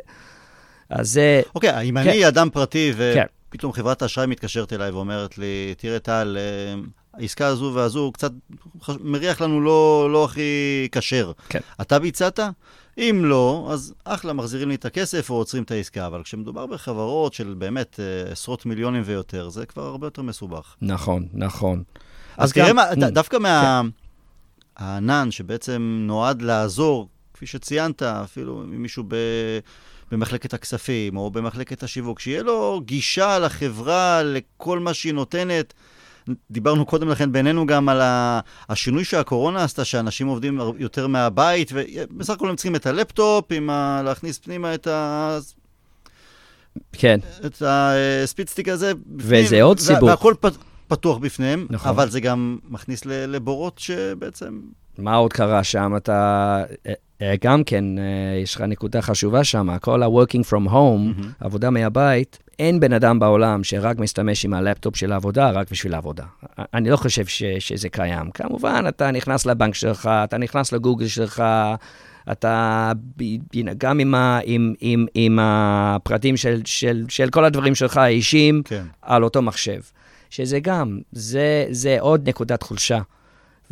אז 0.89 1.09
זה, 1.11 1.41
אוקיי, 1.55 1.89
אם 1.89 2.03
כן. 2.03 2.09
אני 2.09 2.27
אדם 2.27 2.49
פרטי, 2.49 2.91
כן. 3.13 3.25
ופתאום 3.49 3.73
חברת 3.73 4.01
האשראי 4.01 4.27
מתקשרת 4.27 4.73
אליי 4.73 4.91
ואומרת 4.91 5.37
לי, 5.37 5.75
תראה 5.77 5.99
טל, 5.99 6.37
אה, 6.39 6.81
העסקה 7.19 7.47
הזו 7.47 7.71
והזו 7.75 8.11
קצת 8.13 8.31
מריח 8.99 9.41
לנו 9.41 9.61
לא, 9.61 10.09
לא 10.11 10.25
הכי 10.25 10.41
כשר. 10.91 11.31
כן. 11.49 11.59
אתה 11.81 11.99
ביצעת? 11.99 12.39
אם 12.97 13.21
לא, 13.25 13.67
אז 13.71 13.93
אחלה, 14.03 14.33
מחזירים 14.33 14.69
לי 14.69 14.75
את 14.75 14.85
הכסף 14.85 15.29
או 15.29 15.35
עוצרים 15.35 15.63
את 15.63 15.71
העסקה. 15.71 16.07
אבל 16.07 16.23
כשמדובר 16.23 16.65
בחברות 16.65 17.33
של 17.33 17.55
באמת 17.57 17.99
אה, 17.99 18.31
עשרות 18.31 18.65
מיליונים 18.65 19.01
ויותר, 19.05 19.49
זה 19.49 19.65
כבר 19.65 19.83
הרבה 19.83 20.07
יותר 20.07 20.21
מסובך. 20.21 20.75
נכון, 20.81 21.27
נכון. 21.33 21.83
אז 22.37 22.53
תראה 22.53 22.69
גם- 22.69 22.75
מה, 22.75 22.91
Mm, 22.91 22.95
דווקא 23.09 23.37
מה... 23.37 23.81
הענן 24.77 25.31
שבעצם 25.31 25.97
נועד 26.07 26.41
לעזור, 26.41 27.07
כפי 27.37 27.59
ציינת, 27.59 28.03
אפילו 28.03 28.63
מישהו 28.67 29.03
ב... 29.07 29.15
במחלקת 30.11 30.53
הכספים 30.53 31.17
או 31.17 31.31
במחלקת 31.31 31.83
השיווק, 31.83 32.19
שיהיה 32.19 32.43
לו 32.43 32.81
גישה 32.85 33.39
לחברה, 33.39 34.23
לכל 34.23 34.79
מה 34.79 34.93
שהיא 34.93 35.13
נותנת. 35.13 35.73
דיברנו 36.51 36.85
קודם 36.85 37.09
לכן 37.09 37.31
בינינו 37.31 37.65
גם 37.65 37.89
על 37.89 38.01
השינוי 38.69 39.03
שהקורונה 39.03 39.63
עשתה, 39.63 39.85
שאנשים 39.85 40.27
עובדים 40.27 40.59
יותר 40.77 41.07
מהבית, 41.07 41.71
ובסך 41.73 42.33
הכל 42.33 42.49
הם 42.49 42.55
צריכים 42.55 42.75
את 42.75 42.85
הלפטופ, 42.85 43.51
עם 43.51 43.69
ה... 43.69 44.01
להכניס 44.05 44.39
פנימה 44.39 44.73
את, 44.73 44.87
ה... 44.87 45.37
כן, 46.91 47.19
את 47.45 47.61
הספיצטיק 47.65 48.67
הזה. 48.67 48.93
בפנים, 48.93 49.45
וזה 49.45 49.61
עוד 49.61 49.77
וה- 49.79 49.85
סיבוך. 49.85 50.09
והכל 50.09 50.33
פ... 50.39 50.45
פתוח 50.87 51.17
בפניהם, 51.17 51.67
נכון. 51.69 51.89
אבל 51.89 52.09
זה 52.09 52.19
גם 52.19 52.57
מכניס 52.69 53.05
לבורות 53.05 53.79
שבעצם... 53.79 54.59
מה 54.97 55.15
עוד 55.15 55.33
קרה 55.33 55.63
שם? 55.63 55.93
אתה, 55.97 56.63
גם 57.41 57.63
כן, 57.63 57.99
אה, 57.99 58.03
יש 58.43 58.55
לך 58.55 58.61
נקודה 58.61 59.01
חשובה 59.01 59.43
שם, 59.43 59.77
כל 59.81 60.03
ה-working 60.03 60.49
from 60.49 60.69
home, 60.69 61.25
עבודה 61.39 61.69
מהבית, 61.69 62.39
אין 62.59 62.79
בן 62.79 62.93
אדם 62.93 63.19
בעולם 63.19 63.63
שרק 63.63 63.99
משתמש 63.99 64.45
עם 64.45 64.53
הלפטופ 64.53 64.95
של 64.95 65.11
העבודה 65.11 65.49
רק 65.49 65.71
בשביל 65.71 65.93
העבודה. 65.93 66.23
אני 66.73 66.89
לא 66.89 66.97
חושב 66.97 67.25
ש, 67.25 67.43
שזה 67.43 67.89
קיים. 67.89 68.31
כמובן, 68.31 68.85
אתה 68.87 69.11
נכנס 69.11 69.45
לבנק 69.45 69.75
שלך, 69.75 70.09
אתה 70.23 70.37
נכנס 70.37 70.71
לגוגל 70.71 71.07
שלך, 71.07 71.43
אתה, 72.31 72.91
גם 73.77 73.99
עם, 73.99 74.15
ה, 74.15 74.39
עם, 74.43 74.73
עם, 74.79 75.05
עם 75.13 75.39
הפרטים 75.41 76.37
של, 76.37 76.61
של, 76.65 77.05
של 77.09 77.29
כל 77.29 77.45
הדברים 77.45 77.75
שלך 77.75 77.97
האישיים, 77.97 78.61
כן. 78.65 78.83
על 79.01 79.23
אותו 79.23 79.41
מחשב. 79.41 79.79
שזה 80.29 80.59
גם, 80.59 80.99
זה, 81.11 81.65
זה 81.69 81.97
עוד 81.99 82.29
נקודת 82.29 82.63
חולשה, 82.63 82.99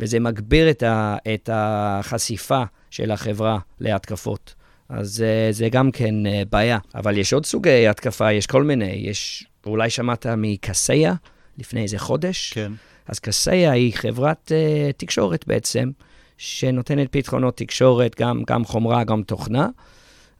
וזה 0.00 0.20
מגביר 0.20 0.70
את, 0.70 0.82
ה, 0.82 1.16
את 1.34 1.50
החשיפה 1.52 2.62
של 2.90 3.10
החברה 3.10 3.58
להתקפות. 3.80 4.54
אז 4.88 5.08
זה, 5.08 5.48
זה 5.50 5.68
גם 5.68 5.90
כן 5.90 6.26
אה, 6.26 6.42
בעיה. 6.50 6.78
אבל 6.94 7.18
יש 7.18 7.32
עוד 7.32 7.46
סוגי 7.46 7.88
התקפה, 7.88 8.32
יש 8.32 8.46
כל 8.46 8.62
מיני. 8.62 8.84
יש, 8.84 9.44
אולי 9.66 9.90
שמעת 9.90 10.26
מקסיה 10.26 11.14
לפני 11.58 11.82
איזה 11.82 11.98
חודש? 11.98 12.52
כן. 12.52 12.72
אז 13.06 13.18
קסיה 13.18 13.72
היא 13.72 13.94
חברת 13.94 14.52
uh, 14.52 14.92
תקשורת 14.96 15.46
בעצם, 15.46 15.90
שנותנת 16.38 17.08
פתרונות 17.10 17.56
תקשורת, 17.56 18.20
גם, 18.20 18.42
גם 18.46 18.64
חומרה, 18.64 19.04
גם 19.04 19.22
תוכנה. 19.22 19.68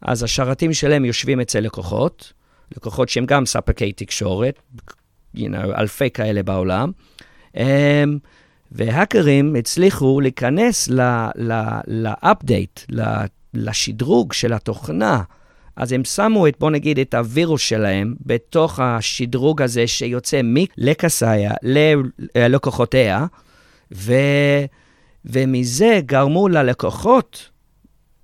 אז 0.01 0.23
השרתים 0.23 0.73
שלהם 0.73 1.05
יושבים 1.05 1.41
אצל 1.41 1.59
לקוחות, 1.59 2.33
לקוחות 2.75 3.09
שהם 3.09 3.25
גם 3.25 3.45
ספקי 3.45 3.91
תקשורת, 3.91 4.59
you 5.35 5.39
know, 5.39 5.79
אלפי 5.79 6.09
כאלה 6.09 6.43
בעולם. 6.43 6.91
Um, 7.55 7.59
והאקרים 8.71 9.55
הצליחו 9.55 10.21
להיכנס 10.21 10.89
לאפדייט, 11.87 12.79
לשדרוג 13.53 14.33
של 14.33 14.53
התוכנה. 14.53 15.21
אז 15.75 15.91
הם 15.91 16.03
שמו 16.03 16.47
את, 16.47 16.55
בוא 16.59 16.71
נגיד, 16.71 16.99
את 16.99 17.13
הווירוס 17.13 17.61
שלהם 17.61 18.15
בתוך 18.25 18.79
השדרוג 18.79 19.61
הזה 19.61 19.87
שיוצא 19.87 20.41
מקסאיה 20.77 21.53
ללקוחותיה, 22.35 23.25
ו, 23.91 24.13
ומזה 25.25 25.99
גרמו 26.05 26.47
ללקוחות 26.47 27.49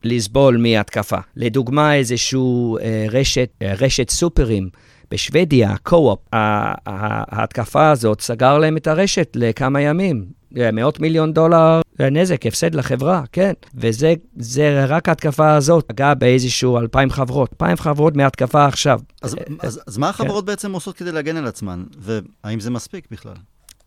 לסבול 0.04 0.58
מהתקפה. 0.58 1.18
לדוגמה, 1.36 1.96
איזשהו 1.96 2.78
אה, 2.78 3.06
רשת, 3.12 3.50
אה, 3.62 3.74
רשת 3.74 4.10
סופרים 4.10 4.70
בשוודיה, 5.14 5.76
קו-אופ, 5.84 6.20
ההתקפה 6.34 7.92
הזאת 7.92 8.22
סגר 8.22 8.58
להם 8.58 8.78
את 8.78 8.88
הרשת 8.88 9.32
לכמה 9.36 9.82
ימים. 9.82 10.26
אה, 10.58 10.72
מאות 10.72 11.00
מיליון 11.00 11.34
דולר 11.34 11.82
אה, 12.02 12.10
נזק, 12.10 12.46
הפסד 12.46 12.76
לחברה, 12.76 13.24
כן. 13.32 13.54
וזה 13.76 14.14
זה 14.36 14.86
רק 14.86 15.10
ההתקפה 15.10 15.56
הזאת, 15.56 15.86
פגעה 15.88 16.14
באיזשהו 16.14 16.78
אלפיים 16.78 17.10
חברות. 17.10 17.50
אלפיים 17.54 17.78
חברות 17.78 18.16
מההתקפה 18.16 18.66
עכשיו. 18.66 19.00
אז, 19.22 19.36
אה, 19.36 19.42
אז, 19.60 19.82
אז 19.88 19.98
מה 19.98 20.10
החברות 20.10 20.46
בעצם 20.46 20.74
עושות 20.74 20.98
כדי 20.98 21.12
להגן 21.12 21.38
על 21.38 21.48
עצמן? 21.48 21.84
והאם 22.00 22.60
זה 22.60 22.72
מספיק 22.72 23.08
בכלל? 23.12 23.36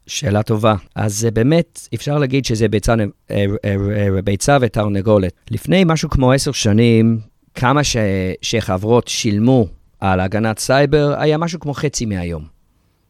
שאלה 0.06 0.42
טובה. 0.42 0.74
אז 0.94 1.18
זה 1.18 1.30
באמת, 1.30 1.88
אפשר 1.94 2.18
להגיד 2.18 2.44
שזה 2.44 2.68
ביצה, 2.68 2.94
אה, 3.30 3.44
אה, 3.64 4.22
ביצה 4.24 4.58
ותרנגולת. 4.60 5.32
לפני 5.50 5.82
משהו 5.86 6.10
כמו 6.10 6.32
עשר 6.32 6.52
שנים, 6.52 7.20
כמה 7.54 7.84
ש, 7.84 7.96
שחברות 8.42 9.08
שילמו 9.08 9.66
על 10.00 10.20
הגנת 10.20 10.58
סייבר, 10.58 11.14
היה 11.18 11.38
משהו 11.38 11.60
כמו 11.60 11.74
חצי 11.74 12.06
מהיום. 12.06 12.56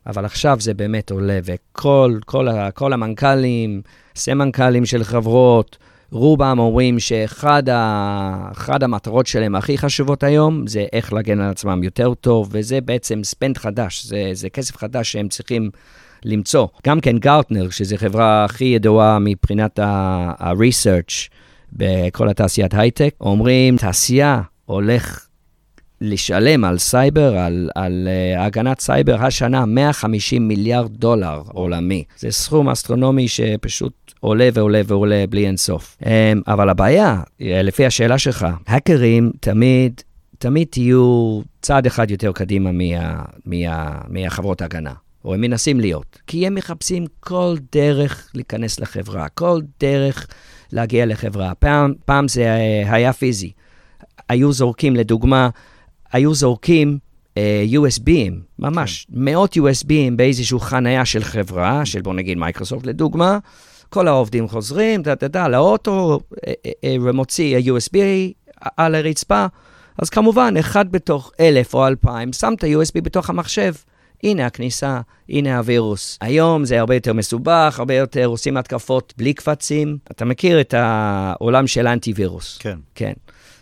אבל 0.07 0.25
עכשיו 0.25 0.57
זה 0.61 0.75
באמת 0.75 1.11
עולה, 1.11 1.38
וכל 1.45 2.19
כל, 2.26 2.49
כל 2.75 2.93
המנכ"לים, 2.93 3.83
סמנכ"לים 4.16 4.87
של 4.87 5.05
חברות, 5.05 5.78
רובם 6.12 6.59
אומרים 6.59 6.99
שאחד 6.99 7.69
ה, 7.69 8.52
המטרות 8.69 9.26
שלהם 9.26 9.55
הכי 9.55 9.78
חשובות 9.78 10.23
היום 10.23 10.66
זה 10.66 10.85
איך 10.93 11.12
להגן 11.12 11.40
על 11.40 11.50
עצמם 11.50 11.85
יותר 11.85 12.14
טוב, 12.14 12.49
וזה 12.52 12.81
בעצם 12.81 13.25
ספנד 13.25 13.59
חדש, 13.59 14.05
זה, 14.05 14.31
זה 14.33 14.50
כסף 14.50 14.76
חדש 14.76 15.12
שהם 15.12 15.28
צריכים 15.28 15.71
למצוא. 16.25 16.66
גם 16.87 17.00
כן 17.00 17.19
Gartner, 17.19 17.71
שזו 17.71 17.97
חברה 17.97 18.45
הכי 18.45 18.64
ידועה 18.64 19.19
מבחינת 19.19 19.78
ה-research 19.78 21.31
בכל 21.73 22.28
התעשיית 22.28 22.75
הייטק, 22.75 23.14
אומרים, 23.21 23.76
תעשייה 23.76 24.43
הולך 24.64 25.25
לשלם 26.00 26.65
על 26.65 26.79
סייבר, 26.79 27.37
על, 27.37 27.71
על 27.75 28.09
uh, 28.37 28.41
הגנת 28.41 28.81
סייבר 28.81 29.25
השנה 29.25 29.67
150 29.67 30.49
מיליארד 30.49 30.97
דולר 30.97 31.43
עולמי. 31.49 32.05
זה 32.19 32.31
סכום 32.31 32.69
אסטרונומי 32.69 33.29
שפשוט 33.29 33.93
עולה 34.21 34.49
ועולה 34.53 34.81
ועולה 34.87 35.25
בלי 35.31 35.47
אינסוף. 35.47 35.97
Um, 36.03 36.07
אבל 36.47 36.69
הבעיה, 36.69 37.21
לפי 37.41 37.87
השאלה 37.87 38.19
שלך, 38.19 38.47
האקרים 38.67 39.33
תמיד, 39.41 40.00
תמיד 40.38 40.69
יהיו 40.71 41.40
צעד 41.62 41.87
אחד 41.87 42.11
יותר 42.11 42.33
קדימה 42.33 42.73
מה, 42.73 43.23
מה, 43.45 43.99
מהחברות 44.09 44.62
ההגנה. 44.62 44.93
או 45.26 45.35
הם 45.35 45.41
מנסים 45.41 45.81
להיות, 45.81 46.19
כי 46.26 46.47
הם 46.47 46.55
מחפשים 46.55 47.05
כל 47.21 47.57
דרך 47.73 48.31
להיכנס 48.35 48.81
לחברה, 48.81 49.29
כל 49.29 49.61
דרך 49.81 50.26
להגיע 50.73 51.07
לחברה. 51.07 51.55
פעם, 51.55 51.95
פעם 52.05 52.29
זה 52.29 52.53
היה 52.87 53.12
פיזי. 53.12 53.53
היו 54.29 54.53
זורקים, 54.53 54.97
לדוגמה, 54.97 55.49
היו 56.13 56.35
זורקים 56.35 56.99
uh, 56.99 57.39
אה, 57.39 57.65
USB 57.73 58.02
ים, 58.02 58.33
ממש, 58.59 59.07
כן. 59.11 59.25
מאות 59.25 59.57
USBים 59.57 60.17
באיזושהי 60.17 60.59
חנייה 60.61 61.05
של 61.05 61.25
חברה, 61.25 61.87
של 61.87 62.01
בוא 62.01 62.15
נגיד 62.15 62.39
מייקרוסופט 62.39 62.87
לדוגמה, 62.87 63.39
כל 63.89 64.09
העובדים 64.09 64.49
חוזרים, 64.49 65.03
דה 65.03 65.15
דה 65.15 65.29
דה, 65.29 65.49
לאוטו, 65.49 66.21
אה, 66.47 66.53
אה, 66.85 66.97
ומוציא 67.03 67.57
ה-USB 67.57 67.97
על 68.77 68.95
הרצפה, 68.95 69.47
אז 69.99 70.11
כמובן, 70.11 70.55
אחד 70.61 70.93
בתוך 70.93 71.33
אלף 71.41 71.75
או 71.75 71.87
אלפיים, 71.87 72.33
שם 72.33 72.55
את 72.59 72.65
ה-USB 72.65 73.01
בתוך 73.03 73.31
המחשב. 73.31 73.75
הנה 74.25 74.47
הכניסה, 74.47 75.01
הנה 75.29 75.59
הווירוס. 75.59 76.19
היום 76.21 76.65
זה 76.65 76.81
הרבה 76.81 76.95
יותר 76.95 77.13
מסובך, 77.13 77.77
הרבה 77.79 77.95
יותר 77.95 78.27
עושים 78.27 78.57
התקפות 78.57 79.15
בלי 79.17 79.35
קפצים. 79.35 79.99
אתה 80.11 80.25
מכיר 80.25 80.61
את 80.61 80.75
העולם 80.77 81.67
של 81.67 81.87
אנטי-וירוס. 81.87 82.59
כן. 82.59 82.79
כן. 82.95 83.13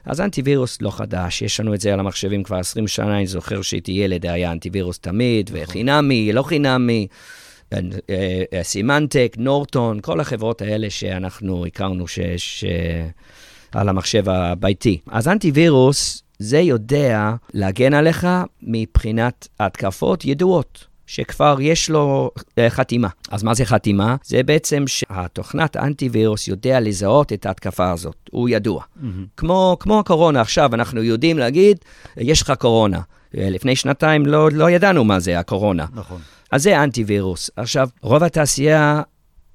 אז 0.06 0.20
אנטיווירוס 0.20 0.82
לא 0.82 0.90
חדש, 0.90 1.42
יש 1.42 1.60
לנו 1.60 1.74
את 1.74 1.80
זה 1.80 1.92
על 1.92 2.00
המחשבים 2.00 2.42
כבר 2.42 2.56
20 2.56 2.88
שנה, 2.88 3.16
אני 3.16 3.26
זוכר 3.26 3.62
שהייתי 3.62 3.92
ילד, 3.92 4.26
היה 4.26 4.52
אנטיווירוס 4.52 4.98
תמיד, 4.98 5.50
נכון. 5.50 5.62
וחינמי, 5.62 6.32
לא 6.32 6.42
חינמי. 6.42 7.06
אה, 7.72 7.78
אה, 8.52 8.62
סימנטק, 8.62 9.34
נורטון, 9.38 10.00
כל 10.00 10.20
החברות 10.20 10.62
האלה 10.62 10.90
שאנחנו 10.90 11.66
הכרנו 11.66 12.08
שיש 12.08 12.64
על 13.72 13.88
המחשב 13.88 14.28
הביתי. 14.28 14.98
אז 15.06 15.28
אנטיווירוס, 15.28 16.22
זה 16.38 16.58
יודע 16.58 17.34
להגן 17.54 17.94
עליך 17.94 18.26
מבחינת 18.62 19.48
התקפות 19.60 20.24
ידועות. 20.24 20.93
שכבר 21.06 21.56
יש 21.60 21.90
לו 21.90 22.30
uh, 22.36 22.42
חתימה. 22.68 23.08
אז 23.30 23.42
מה 23.42 23.54
זה 23.54 23.64
חתימה? 23.64 24.16
זה 24.24 24.42
בעצם 24.42 24.84
שהתוכנת 24.86 25.76
אנטיווירוס 25.76 26.48
יודע 26.48 26.80
לזהות 26.80 27.32
את 27.32 27.46
ההתקפה 27.46 27.90
הזאת, 27.90 28.16
הוא 28.30 28.48
ידוע. 28.48 28.82
Mm-hmm. 28.82 29.06
כמו, 29.36 29.76
כמו 29.80 30.00
הקורונה 30.00 30.40
עכשיו, 30.40 30.74
אנחנו 30.74 31.02
יודעים 31.02 31.38
להגיד, 31.38 31.78
יש 32.16 32.42
לך 32.42 32.52
קורונה. 32.58 33.00
אה, 33.38 33.50
לפני 33.50 33.76
שנתיים 33.76 34.26
לא, 34.26 34.50
לא 34.50 34.70
ידענו 34.70 35.04
מה 35.04 35.20
זה 35.20 35.38
הקורונה. 35.38 35.86
נכון. 35.94 36.20
אז 36.50 36.62
זה 36.62 36.82
אנטיווירוס. 36.82 37.50
עכשיו, 37.56 37.88
רוב 38.02 38.22
התעשייה, 38.22 39.02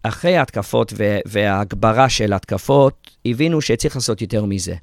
אחרי 0.04 0.38
ההתקפות 0.38 0.94
וההגברה 1.26 2.10
של 2.10 2.34
התקפות, 2.34 3.12
הבינו 3.26 3.62
שצריך 3.62 3.96
לעשות 3.96 4.22
יותר 4.22 4.46
מזה. 4.46 4.76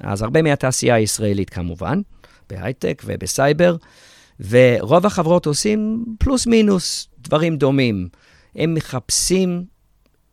אז 0.00 0.22
הרבה 0.22 0.42
מהתעשייה 0.42 0.94
הישראלית 0.94 1.50
כמובן, 1.50 2.00
בהייטק 2.50 3.02
ובסייבר, 3.06 3.76
ורוב 4.48 5.06
החברות 5.06 5.46
עושים 5.46 6.04
פלוס 6.18 6.46
מינוס 6.46 7.08
דברים 7.18 7.56
דומים. 7.56 8.08
הם 8.56 8.74
מחפשים 8.74 9.64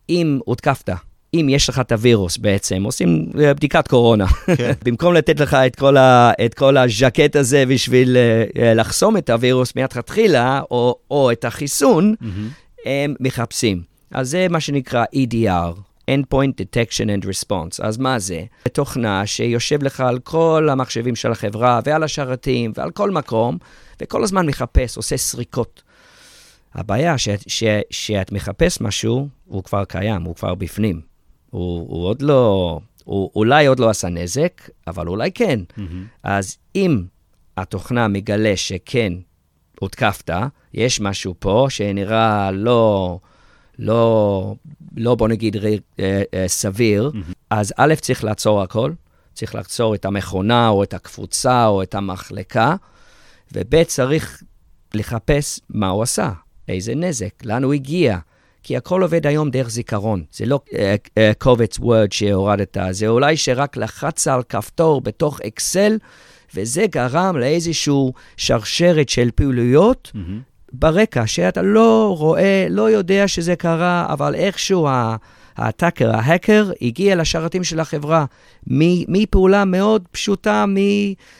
אם 0.08 0.38
הותקפת, 0.44 0.90
אם 1.34 1.46
יש 1.50 1.68
לך 1.68 1.80
את 1.80 1.92
הווירוס 1.92 2.36
בעצם, 2.36 2.82
עושים 2.82 3.30
אה, 3.40 3.54
בדיקת 3.54 3.88
קורונה. 3.88 4.26
כן. 4.26 4.72
במקום 4.84 5.14
לתת 5.14 5.40
לך 5.40 5.54
את 5.54 5.76
כל, 5.76 5.96
ה, 5.96 6.32
את 6.44 6.54
כל 6.54 6.76
הז'קט 6.76 7.36
הזה 7.36 7.64
בשביל 7.66 8.16
uh, 8.16 8.58
לחסום 8.74 9.16
את 9.16 9.30
הווירוס 9.30 9.72
מתחילה, 9.76 10.60
או, 10.70 10.98
או 11.10 11.32
את 11.32 11.44
החיסון, 11.44 12.14
mm-hmm. 12.22 12.86
הם 12.86 13.14
מחפשים. 13.20 13.82
אז 14.10 14.30
זה 14.30 14.46
מה 14.50 14.60
שנקרא 14.60 15.04
EDR, 15.14 15.80
Endpoint 16.10 16.54
Detection 16.60 17.06
and 17.06 17.26
Response. 17.26 17.78
אז 17.82 17.98
מה 17.98 18.18
זה? 18.18 18.44
זה 18.64 18.70
תוכנה 18.72 19.26
שיושב 19.26 19.82
לך 19.82 20.00
על 20.00 20.18
כל 20.18 20.68
המחשבים 20.70 21.16
של 21.16 21.32
החברה 21.32 21.80
ועל 21.84 22.02
השרתים 22.02 22.72
ועל 22.74 22.90
כל 22.90 23.10
מקום, 23.10 23.58
וכל 24.00 24.24
הזמן 24.24 24.46
מחפש, 24.46 24.96
עושה 24.96 25.16
סריקות. 25.16 25.82
הבעיה 26.74 27.18
שאת, 27.18 27.44
ש, 27.46 27.64
שאת 27.90 28.32
מחפש 28.32 28.80
משהו, 28.80 29.28
הוא 29.46 29.64
כבר 29.64 29.84
קיים, 29.84 30.22
הוא 30.22 30.34
כבר 30.34 30.54
בפנים. 30.54 31.00
הוא, 31.50 31.86
הוא 31.88 32.06
עוד 32.06 32.22
לא, 32.22 32.80
הוא 33.04 33.30
אולי 33.36 33.66
עוד 33.66 33.78
לא 33.78 33.90
עשה 33.90 34.08
נזק, 34.08 34.70
אבל 34.86 35.08
אולי 35.08 35.32
כן. 35.32 35.60
Mm-hmm. 35.70 35.82
אז 36.22 36.56
אם 36.76 37.02
התוכנה 37.56 38.08
מגלה 38.08 38.56
שכן 38.56 39.12
הותקפת, 39.80 40.30
יש 40.74 41.00
משהו 41.00 41.34
פה 41.38 41.66
שנראה 41.68 42.50
לא, 42.50 43.18
לא, 43.78 44.54
לא 44.96 45.14
בוא 45.14 45.28
נגיד 45.28 45.56
אה, 45.56 46.22
אה, 46.34 46.44
סביר, 46.48 47.10
mm-hmm. 47.14 47.32
אז 47.50 47.74
א', 47.76 47.94
צריך 48.00 48.24
לעצור 48.24 48.62
הכל, 48.62 48.92
צריך 49.34 49.54
לעצור 49.54 49.94
את 49.94 50.04
המכונה 50.04 50.68
או 50.68 50.82
את 50.82 50.94
הקבוצה 50.94 51.66
או 51.66 51.82
את 51.82 51.94
המחלקה, 51.94 52.76
וב' 53.52 53.82
צריך 53.82 54.42
לחפש 54.94 55.60
מה 55.70 55.88
הוא 55.88 56.02
עשה, 56.02 56.30
איזה 56.68 56.94
נזק, 56.94 57.44
לאן 57.44 57.64
הוא 57.64 57.72
הגיע. 57.72 58.18
כי 58.62 58.76
הכל 58.76 59.02
עובד 59.02 59.26
היום 59.26 59.50
דרך 59.50 59.68
זיכרון. 59.68 60.24
זה 60.32 60.46
לא 60.46 60.60
uh, 60.68 60.72
uh, 60.72 61.20
קובץ 61.38 61.78
וורד 61.78 62.12
שהורדת, 62.12 62.76
זה 62.90 63.08
אולי 63.08 63.36
שרק 63.36 63.76
לחצת 63.76 64.32
על 64.32 64.42
כפתור 64.42 65.00
בתוך 65.00 65.40
אקסל, 65.40 65.98
וזה 66.54 66.86
גרם 66.90 67.36
לאיזשהו 67.36 68.12
שרשרת 68.36 69.08
של 69.08 69.30
פעילויות 69.34 70.12
mm-hmm. 70.14 70.51
ברקע, 70.72 71.26
שאתה 71.26 71.62
לא 71.62 72.14
רואה, 72.18 72.66
לא 72.70 72.90
יודע 72.90 73.28
שזה 73.28 73.56
קרה, 73.56 74.06
אבל 74.08 74.34
איכשהו 74.34 74.88
הטאקר, 75.56 76.10
ההאקר, 76.16 76.70
הגיע 76.82 77.16
לשרתים 77.16 77.64
של 77.64 77.80
החברה 77.80 78.24
מפעולה 79.08 79.64
מאוד 79.64 80.02
פשוטה, 80.10 80.64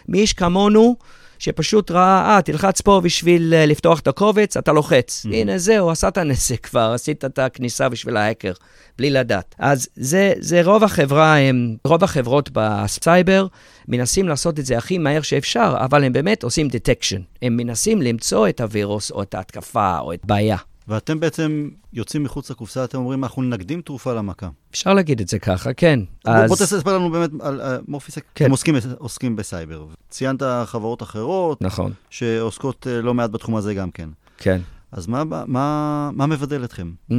מאיש 0.09 0.33
כמונו. 0.33 0.97
שפשוט 1.43 1.91
ראה, 1.91 2.37
אה, 2.37 2.43
תלחץ 2.43 2.81
פה 2.81 3.01
בשביל 3.05 3.55
uh, 3.55 3.71
לפתוח 3.71 4.01
את 4.01 4.09
הקובץ, 4.09 4.57
אתה 4.57 4.73
לוחץ. 4.73 5.27
Mm-hmm. 5.27 5.35
הנה, 5.35 5.59
זהו, 5.59 5.91
עשת 5.91 6.19
נזק 6.19 6.67
כבר, 6.67 6.93
עשית 6.95 7.25
את 7.25 7.39
הכניסה 7.39 7.89
בשביל 7.89 8.17
ההאקר, 8.17 8.53
בלי 8.99 9.11
לדעת. 9.11 9.55
אז 9.59 9.89
זה, 9.97 10.33
זה 10.39 10.63
רוב 10.65 10.85
החברה, 10.85 11.39
הם, 11.39 11.77
רוב 11.85 12.05
החברות 12.05 12.51
בסייבר 12.53 13.47
מנסים 13.89 14.29
לעשות 14.29 14.59
את 14.59 14.67
זה 14.67 14.79
הכי 14.79 14.99
מהר 14.99 15.23
שאפשר, 15.23 15.75
אבל 15.79 16.05
הם 16.05 16.13
באמת 16.13 16.43
עושים 16.43 16.67
detection. 16.67 17.21
הם 17.43 17.57
מנסים 17.57 18.03
למצוא 18.03 18.49
את 18.49 18.61
הווירוס 18.61 19.11
או 19.11 19.23
את 19.23 19.35
ההתקפה 19.35 19.99
או 19.99 20.13
את 20.13 20.21
בעיה. 20.25 20.57
ואתם 20.89 21.21
בעצם 21.21 21.71
יוצאים 21.93 22.23
מחוץ 22.23 22.51
לקופסה, 22.51 22.85
אתם 22.85 22.99
אומרים, 22.99 23.25
אנחנו 23.25 23.43
נקדים 23.43 23.81
תרופה 23.81 24.15
למכה. 24.15 24.49
אפשר 24.71 24.95
להגיד 24.95 25.21
את 25.21 25.29
זה 25.29 25.39
ככה, 25.39 25.73
כן. 25.73 26.01
אז... 26.25 26.49
בוא 26.49 26.57
תספר 26.57 26.99
לנו 26.99 27.11
באמת 27.11 27.31
על 27.41 27.61
uh, 27.61 27.65
מורפיסק, 27.89 28.25
כן. 28.35 28.45
אתם 28.45 28.51
עוסקים, 28.51 28.75
עוסקים 28.99 29.37
בסייבר. 29.37 29.87
ציינת 30.11 30.43
חברות 30.65 31.03
אחרות, 31.03 31.63
נכון. 31.63 31.93
שעוסקות 32.11 32.87
uh, 32.87 33.03
לא 33.03 33.15
מעט 33.15 33.31
בתחום 33.31 33.57
הזה 33.57 33.75
גם 33.75 33.91
כן. 33.91 34.09
כן. 34.39 34.61
אז 34.93 35.07
מה, 35.07 35.25
מה, 35.25 36.11
מה 36.13 36.27
מבדל 36.27 36.65
אתכם? 36.65 36.93
Mm. 37.11 37.15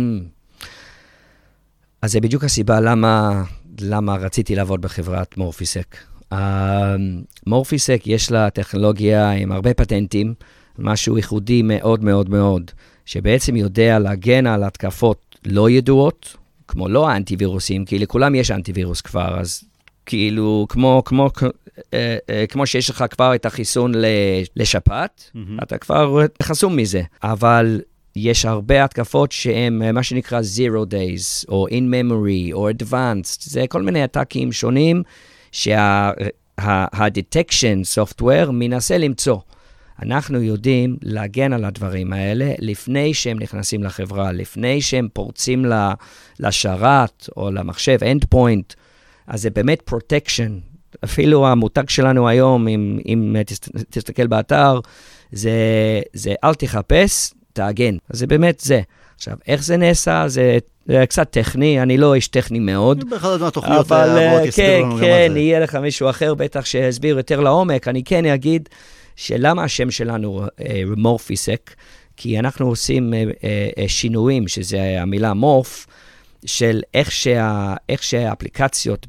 אז 2.01 2.11
זה 2.11 2.21
בדיוק 2.21 2.43
הסיבה 2.43 2.79
למה, 2.79 3.43
למה 3.79 4.15
רציתי 4.15 4.55
לעבוד 4.55 4.81
בחברת 4.81 5.37
מורפיסק. 5.37 5.97
Uh, 6.33 6.35
מורפיסק 7.47 8.01
יש 8.05 8.31
לה 8.31 8.49
טכנולוגיה 8.49 9.31
עם 9.31 9.51
הרבה 9.51 9.73
פטנטים, 9.73 10.33
משהו 10.79 11.17
ייחודי 11.17 11.61
מאוד 11.61 12.03
מאוד 12.03 12.29
מאוד. 12.29 12.71
שבעצם 13.05 13.55
יודע 13.55 13.99
להגן 13.99 14.47
על 14.47 14.63
התקפות 14.63 15.35
לא 15.45 15.69
ידועות, 15.69 16.37
כמו 16.67 16.89
לא 16.89 17.09
האנטיווירוסים, 17.09 17.85
כי 17.85 17.99
לכולם 17.99 18.35
יש 18.35 18.51
אנטיווירוס 18.51 19.01
כבר, 19.01 19.39
אז 19.39 19.63
כאילו, 20.05 20.65
כמו, 20.69 21.01
כמו, 21.05 21.29
אה, 21.93 22.17
אה, 22.29 22.45
כמו 22.49 22.67
שיש 22.67 22.89
לך 22.89 23.05
כבר 23.09 23.35
את 23.35 23.45
החיסון 23.45 23.91
לשפעת, 24.55 25.31
mm-hmm. 25.35 25.63
אתה 25.63 25.77
כבר 25.77 26.19
חסום 26.43 26.75
מזה. 26.75 27.01
אבל 27.23 27.81
יש 28.15 28.45
הרבה 28.45 28.83
התקפות 28.83 29.31
שהן 29.31 29.81
אה, 29.81 29.91
מה 29.91 30.03
שנקרא 30.03 30.39
Zero 30.39 30.85
Days, 30.91 31.45
או 31.49 31.67
In 31.67 31.71
Memory, 31.93 32.53
או 32.53 32.69
Advanced, 32.69 33.39
זה 33.39 33.65
כל 33.69 33.81
מיני 33.81 34.03
עתקים 34.03 34.51
שונים 34.51 35.03
שה-Detection 35.51 36.61
Software 37.95 38.51
מנסה 38.51 38.97
למצוא. 38.97 39.37
אנחנו 40.03 40.41
יודעים 40.41 40.97
להגן 41.01 41.53
על 41.53 41.65
הדברים 41.65 42.13
האלה 42.13 42.53
לפני 42.59 43.13
שהם 43.13 43.39
נכנסים 43.39 43.83
לחברה, 43.83 44.31
לפני 44.31 44.81
שהם 44.81 45.07
פורצים 45.13 45.65
לשרת 46.39 47.29
או 47.37 47.51
למחשב, 47.51 47.99
end 48.01 48.35
point, 48.35 48.75
אז 49.27 49.41
זה 49.41 49.49
באמת 49.49 49.89
protection. 49.89 50.51
אפילו 51.03 51.47
המותג 51.47 51.89
שלנו 51.89 52.27
היום, 52.27 52.67
אם, 52.67 52.99
אם 53.05 53.35
תסתכל 53.89 54.27
באתר, 54.27 54.79
זה, 55.31 55.51
זה 56.13 56.33
אל 56.43 56.53
תחפש, 56.53 57.33
תאגן. 57.53 57.97
אז 58.09 58.19
זה 58.19 58.27
באמת 58.27 58.59
זה. 58.59 58.81
עכשיו, 59.15 59.37
איך 59.47 59.63
זה 59.63 59.77
נעשה? 59.77 60.27
זה, 60.27 60.57
זה 60.85 61.05
קצת 61.09 61.31
טכני, 61.31 61.81
אני 61.81 61.97
לא 61.97 62.13
איש 62.13 62.27
טכני 62.27 62.59
מאוד. 62.59 63.09
באחד 63.09 63.41
מהתוכניות 63.41 63.91
אבל 63.91 64.09
הבאות 64.09 64.41
אה, 64.41 64.47
יסבירו 64.47 64.69
כן, 64.69 64.81
לנו 64.81 64.95
גם 64.95 65.01
כן, 65.01 65.25
על 65.25 65.33
זה. 65.33 65.39
יהיה 65.39 65.59
לך 65.59 65.75
מישהו 65.75 66.09
אחר 66.09 66.33
בטח 66.33 66.65
שיסביר 66.65 67.17
יותר 67.17 67.39
לעומק. 67.39 67.87
אני 67.87 68.03
כן 68.03 68.25
אגיד 68.25 68.69
שלמה 69.15 69.63
השם 69.63 69.91
שלנו 69.91 70.45
Morphisec, 70.97 71.75
כי 72.17 72.39
אנחנו 72.39 72.67
עושים 72.67 73.13
אה, 73.13 73.23
אה, 73.43 73.69
אה, 73.77 73.87
שינויים, 73.87 74.47
שזה 74.47 75.01
המילה 75.01 75.33
morph, 75.33 75.87
של 76.45 76.81
איך, 76.93 77.11
שה, 77.11 77.73
איך 77.89 78.03
שהאפליקציות 78.03 79.07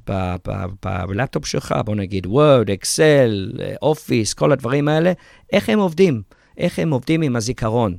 בלפטופ 0.82 1.46
שלך, 1.46 1.74
בוא 1.84 1.94
נגיד 1.94 2.26
וורד, 2.26 2.70
אקסל, 2.70 3.52
אופיס, 3.82 4.34
כל 4.34 4.52
הדברים 4.52 4.88
האלה, 4.88 5.12
איך 5.52 5.68
הם 5.68 5.78
עובדים, 5.78 6.22
איך 6.58 6.78
הם 6.78 6.90
עובדים 6.90 7.22
עם 7.22 7.36
הזיכרון. 7.36 7.96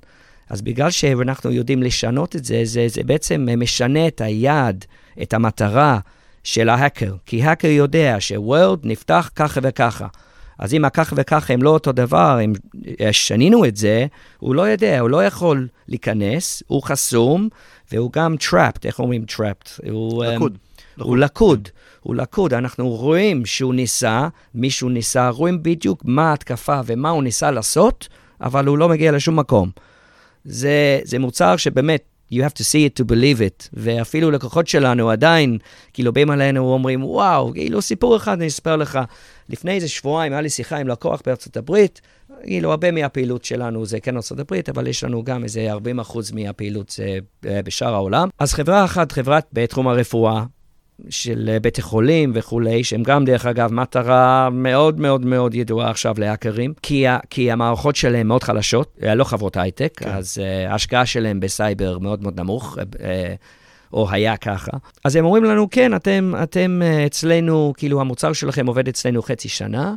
אז 0.50 0.62
בגלל 0.62 0.92
שאנחנו 0.92 1.52
יודעים 1.52 1.84
לשנות 1.84 2.36
את 2.36 2.46
זה, 2.46 2.62
זה, 2.64 2.88
זה 2.88 3.04
בעצם 3.04 3.48
משנה 3.58 4.08
את 4.08 4.22
היעד, 4.22 4.86
את 5.22 5.34
המטרה 5.34 6.00
של 6.44 6.70
ההאקר. 6.70 7.14
כי 7.26 7.44
האקר 7.44 7.68
יודע 7.68 8.16
שוורד 8.20 8.80
נפתח 8.84 9.30
ככה 9.36 9.60
וככה. 9.64 10.08
אז 10.60 10.74
אם 10.74 10.86
הככה 10.86 11.16
וככה 11.18 11.54
הם 11.54 11.64
לא 11.64 11.70
אותו 11.70 11.92
דבר, 11.92 12.40
אם 12.46 12.54
שנינו 13.12 13.66
את 13.66 13.76
זה, 13.76 14.06
הוא 14.40 14.56
לא 14.56 14.62
יודע, 14.62 15.00
הוא 15.00 15.10
לא 15.10 15.24
יכול 15.24 15.68
להיכנס, 15.88 16.64
הוא 16.68 16.84
חסום, 16.84 17.50
והוא 17.92 18.12
גם 18.12 18.36
trapped, 18.50 18.80
איך 18.86 19.00
אומרים 19.00 19.26
trapped? 19.32 19.90
הוא, 19.92 20.26
לקוד. 20.26 20.58
הוא 21.00 21.18
לקוד, 21.18 21.70
הוא 22.02 22.16
לקוד. 22.16 22.54
אנחנו 22.54 22.90
רואים 22.90 23.46
שהוא 23.46 23.74
ניסה, 23.74 24.28
מישהו 24.56 24.90
ניסה, 24.90 25.30
רואים 25.30 25.64
בדיוק 25.64 26.02
מה 26.06 26.30
ההתקפה 26.30 26.80
ומה 26.86 27.10
הוא 27.10 27.24
ניסה 27.24 27.52
לעשות, 27.52 28.08
אבל 28.42 28.66
הוא 28.66 28.78
לא 28.78 28.90
מגיע 28.90 29.12
לשום 29.12 29.40
מקום. 29.40 29.70
זה, 30.46 31.00
זה 31.04 31.20
מוצר 31.20 31.58
שבאמת, 31.58 32.04
you 32.32 32.38
have 32.38 32.54
to 32.54 32.64
see 32.64 32.86
it 32.86 33.02
to 33.02 33.06
believe 33.06 33.40
it, 33.40 33.70
ואפילו 33.74 34.32
לקוחות 34.32 34.68
שלנו 34.68 35.10
עדיין, 35.10 35.58
כאילו 35.94 36.14
באים 36.14 36.30
עלינו 36.30 36.66
ואומרים, 36.66 37.04
וואו, 37.04 37.54
כאילו 37.54 37.82
סיפור 37.82 38.18
אחד 38.18 38.32
אני 38.32 38.48
אספר 38.48 38.76
לך. 38.76 39.00
לפני 39.50 39.72
איזה 39.72 39.88
שבועיים 39.90 40.32
היה 40.34 40.42
לי 40.42 40.50
שיחה 40.50 40.78
עם 40.78 40.88
לקוח 40.88 41.22
בארצות 41.26 41.58
הברית, 41.58 42.02
כאילו 42.44 42.72
הרבה 42.72 42.92
מהפעילות 42.92 43.46
שלנו 43.46 43.86
זה 43.86 44.00
כן 44.00 44.16
ארצות 44.16 44.40
הברית, 44.40 44.70
אבל 44.70 44.88
יש 44.88 45.04
לנו 45.04 45.24
גם 45.24 45.44
איזה 45.44 45.72
40 45.72 46.00
אחוז 46.00 46.32
מהפעילות 46.32 46.90
זה 46.90 47.18
אה, 47.46 47.62
בשאר 47.66 47.94
העולם. 47.94 48.30
אז 48.40 48.54
חברה 48.54 48.86
אחת, 48.86 49.12
חברת 49.12 49.48
בתחום 49.54 49.88
הרפואה, 49.88 50.44
של 51.10 51.50
אה, 51.54 51.60
בתי 51.60 51.82
חולים 51.82 52.32
וכולי, 52.36 52.84
שהם 52.84 53.04
גם, 53.04 53.26
דרך 53.26 53.46
אגב, 53.46 53.74
מטרה 53.74 54.50
מאוד 54.50 55.00
מאוד 55.00 55.26
מאוד 55.26 55.56
ידועה 55.56 55.90
עכשיו 55.90 56.16
להאקרים, 56.18 56.74
כי, 56.82 57.08
ה- 57.08 57.20
כי 57.30 57.52
המערכות 57.52 57.96
שלהם 57.96 58.28
מאוד 58.28 58.44
חלשות, 58.44 58.98
אה, 59.04 59.16
לא 59.16 59.24
חברות 59.24 59.58
הייטק, 59.58 59.94
כן. 59.98 60.10
אז 60.10 60.38
uh, 60.38 60.72
ההשקעה 60.72 61.06
שלהם 61.06 61.40
בסייבר 61.40 62.00
מאוד 62.00 62.24
מאוד 62.24 62.40
נמוך. 62.40 62.78
Uh, 62.78 62.98
או 63.94 64.08
היה 64.12 64.38
ככה. 64.38 64.72
אז 65.06 65.16
הם 65.16 65.26
אומרים 65.26 65.44
לנו, 65.44 65.70
כן, 65.70 65.96
אתם, 65.96 66.34
אתם 66.44 66.82
אצלנו, 67.06 67.74
כאילו 67.78 68.02
המוצר 68.02 68.34
שלכם 68.34 68.68
עובד 68.68 68.88
אצלנו 68.88 69.22
חצי 69.22 69.50
שנה, 69.50 69.94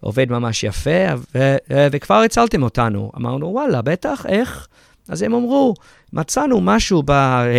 עובד 0.00 0.30
ממש 0.30 0.64
יפה, 0.64 0.90
ו- 1.34 1.56
וכבר 1.92 2.14
הצלתם 2.14 2.62
אותנו. 2.62 3.12
אמרנו, 3.16 3.46
וואלה, 3.46 3.82
בטח, 3.82 4.26
איך? 4.28 4.68
אז 5.08 5.22
הם 5.22 5.34
אמרו, 5.34 5.74
מצאנו 6.12 6.60
משהו, 6.60 7.02
ב... 7.06 7.12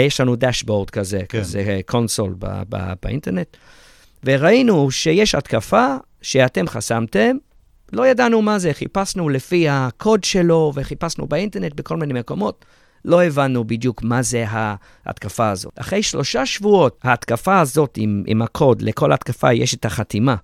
יש 0.08 0.22
לנו 0.22 0.36
דשבורד 0.36 0.90
כזה, 0.90 1.22
כן. 1.30 1.40
כזה 1.40 1.80
קונסול 1.86 2.36
ב- 2.40 2.64
ב- 2.70 2.94
באינטרנט, 3.04 3.58
וראינו 4.24 4.92
שיש 4.92 5.36
התקפה 5.36 5.96
שאתם 6.22 6.68
חסמתם, 6.68 7.38
לא 7.94 8.08
ידענו 8.08 8.42
מה 8.42 8.60
זה, 8.60 8.74
חיפשנו 8.74 9.30
לפי 9.30 9.70
הקוד 9.70 10.24
שלו 10.24 10.72
וחיפשנו 10.76 11.28
באינטרנט 11.28 11.74
בכל 11.74 11.98
מיני 11.98 12.20
מקומות. 12.20 12.66
לא 13.06 13.24
הבנו 13.24 13.64
בדיוק 13.64 14.04
מה 14.04 14.22
זה 14.22 14.46
ההתקפה 14.48 15.50
הזאת. 15.50 15.74
אחרי 15.80 16.04
שלושה 16.04 16.46
שבועות, 16.46 17.00
ההתקפה 17.04 17.60
הזאת 17.60 17.98
עם, 17.98 18.24
עם 18.28 18.42
הקוד, 18.42 18.82
לכל 18.82 19.12
התקפה 19.12 19.54
יש 19.54 19.74
את 19.74 19.86
החתימה. 19.86 20.36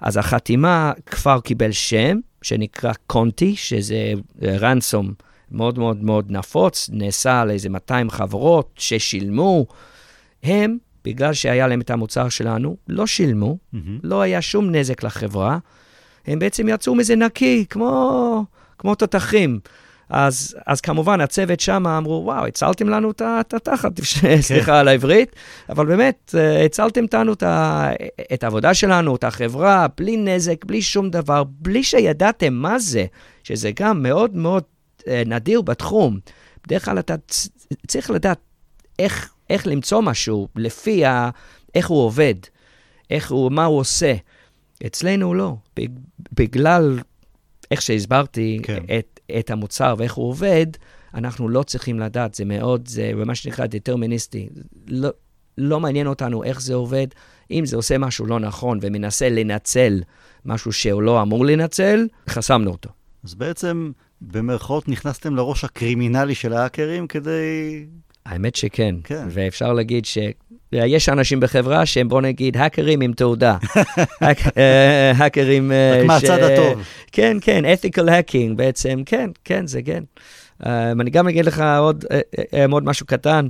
אז 0.00 0.16
החתימה 0.16 0.92
כבר 1.06 1.40
קיבל 1.40 1.72
שם, 1.72 2.18
שנקרא 2.42 2.92
קונטי, 3.06 3.56
שזה 3.56 4.12
רנסום 4.42 5.12
מאוד 5.50 5.78
מאוד 5.78 6.04
מאוד 6.04 6.30
נפוץ, 6.30 6.90
נעשה 6.92 7.40
על 7.40 7.50
איזה 7.50 7.68
200 7.68 8.10
חברות 8.10 8.70
ששילמו. 8.78 9.66
הם, 10.42 10.76
בגלל 11.04 11.32
שהיה 11.32 11.66
להם 11.66 11.80
את 11.80 11.90
המוצר 11.90 12.28
שלנו, 12.28 12.76
לא 12.88 13.06
שילמו, 13.06 13.58
מהמם. 13.72 13.98
לא 14.02 14.20
היה 14.20 14.42
שום 14.42 14.70
נזק 14.70 15.02
לחברה. 15.02 15.58
הם 16.26 16.38
בעצם 16.38 16.68
יצאו 16.68 16.94
מזה 16.94 17.16
נקי, 17.16 17.64
כמו, 17.70 18.44
כמו 18.78 18.94
תותחים. 18.94 19.58
אז, 20.10 20.56
אז 20.66 20.80
כמובן, 20.80 21.20
הצוות 21.20 21.60
שם 21.60 21.86
אמרו, 21.86 22.22
וואו, 22.24 22.46
הצלתם 22.46 22.88
לנו 22.88 23.10
את 23.10 23.54
התחת, 23.54 24.00
סליחה 24.40 24.80
על 24.80 24.88
העברית, 24.88 25.36
אבל 25.68 25.86
באמת, 25.86 26.34
אה, 26.38 26.64
הצלתם 26.64 27.04
אותנו 27.04 27.32
את, 27.32 27.42
את 28.34 28.44
העבודה 28.44 28.74
שלנו, 28.74 29.16
את 29.16 29.24
החברה, 29.24 29.86
בלי 29.96 30.16
נזק, 30.16 30.64
בלי 30.64 30.82
שום 30.82 31.10
דבר, 31.10 31.44
בלי 31.44 31.82
שידעתם 31.82 32.54
מה 32.54 32.78
זה, 32.78 33.04
שזה 33.44 33.70
גם 33.74 34.02
מאוד 34.02 34.36
מאוד 34.36 34.62
נדיר 35.26 35.62
בתחום. 35.62 36.18
בדרך 36.66 36.84
כלל 36.84 36.98
אתה 36.98 37.14
צריך 37.86 38.10
לדעת 38.10 38.38
איך, 38.98 39.32
איך 39.50 39.66
למצוא 39.66 40.00
משהו 40.00 40.48
לפי 40.56 41.04
ה, 41.04 41.30
איך 41.74 41.88
הוא 41.88 41.98
עובד, 42.04 42.34
איך 43.10 43.30
הוא, 43.30 43.52
מה 43.52 43.64
הוא 43.64 43.78
עושה. 43.78 44.14
אצלנו 44.86 45.34
לא. 45.34 45.56
בג- 45.76 45.88
בגלל 46.32 46.98
איך 47.70 47.82
שהסברתי. 47.82 48.58
כן. 48.62 48.82
את, 48.98 49.20
את 49.38 49.50
המוצר 49.50 49.94
ואיך 49.98 50.14
הוא 50.14 50.28
עובד, 50.28 50.66
אנחנו 51.14 51.48
לא 51.48 51.62
צריכים 51.62 52.00
לדעת, 52.00 52.34
זה 52.34 52.44
מאוד, 52.44 52.88
זה 52.88 53.12
מה 53.26 53.34
שנקרא 53.34 53.66
דטרמיניסטי. 53.66 54.48
לא, 54.88 55.08
לא 55.58 55.80
מעניין 55.80 56.06
אותנו 56.06 56.44
איך 56.44 56.60
זה 56.60 56.74
עובד. 56.74 57.06
אם 57.50 57.66
זה 57.66 57.76
עושה 57.76 57.98
משהו 57.98 58.26
לא 58.26 58.40
נכון 58.40 58.78
ומנסה 58.82 59.28
לנצל 59.28 60.02
משהו 60.44 60.72
שהוא 60.72 61.02
לא 61.02 61.22
אמור 61.22 61.44
לנצל, 61.46 62.06
חסמנו 62.28 62.70
אותו. 62.70 62.90
אז 63.24 63.34
בעצם, 63.34 63.92
במרכאות, 64.20 64.88
נכנסתם 64.88 65.36
לראש 65.36 65.64
הקרימינלי 65.64 66.34
של 66.34 66.52
ההאקרים 66.52 67.06
כדי... 67.06 67.84
האמת 68.26 68.56
שכן, 68.56 68.94
כן. 69.04 69.26
ואפשר 69.30 69.72
להגיד 69.72 70.04
שיש 70.04 71.08
אנשים 71.08 71.40
בחברה 71.40 71.86
שהם, 71.86 72.08
בוא 72.08 72.20
נגיד, 72.20 72.56
האקרים 72.56 73.00
עם 73.00 73.12
תעודה. 73.12 73.56
אה, 74.56 75.12
האקרים... 75.16 75.72
אה, 75.72 75.98
רק 76.00 76.06
מהצד 76.06 76.42
הטוב. 76.42 76.82
כן, 77.12 77.36
כן, 77.40 77.64
ethical 77.64 78.08
hacking 78.08 78.54
בעצם, 78.56 79.02
כן, 79.06 79.30
כן, 79.44 79.66
זה 79.66 79.82
כן. 79.82 80.02
Uh, 80.62 80.66
אני 81.00 81.10
גם 81.10 81.28
אגיד 81.28 81.44
לך 81.44 81.64
עוד, 81.78 82.04
עוד 82.70 82.84
משהו 82.84 83.06
קטן, 83.06 83.48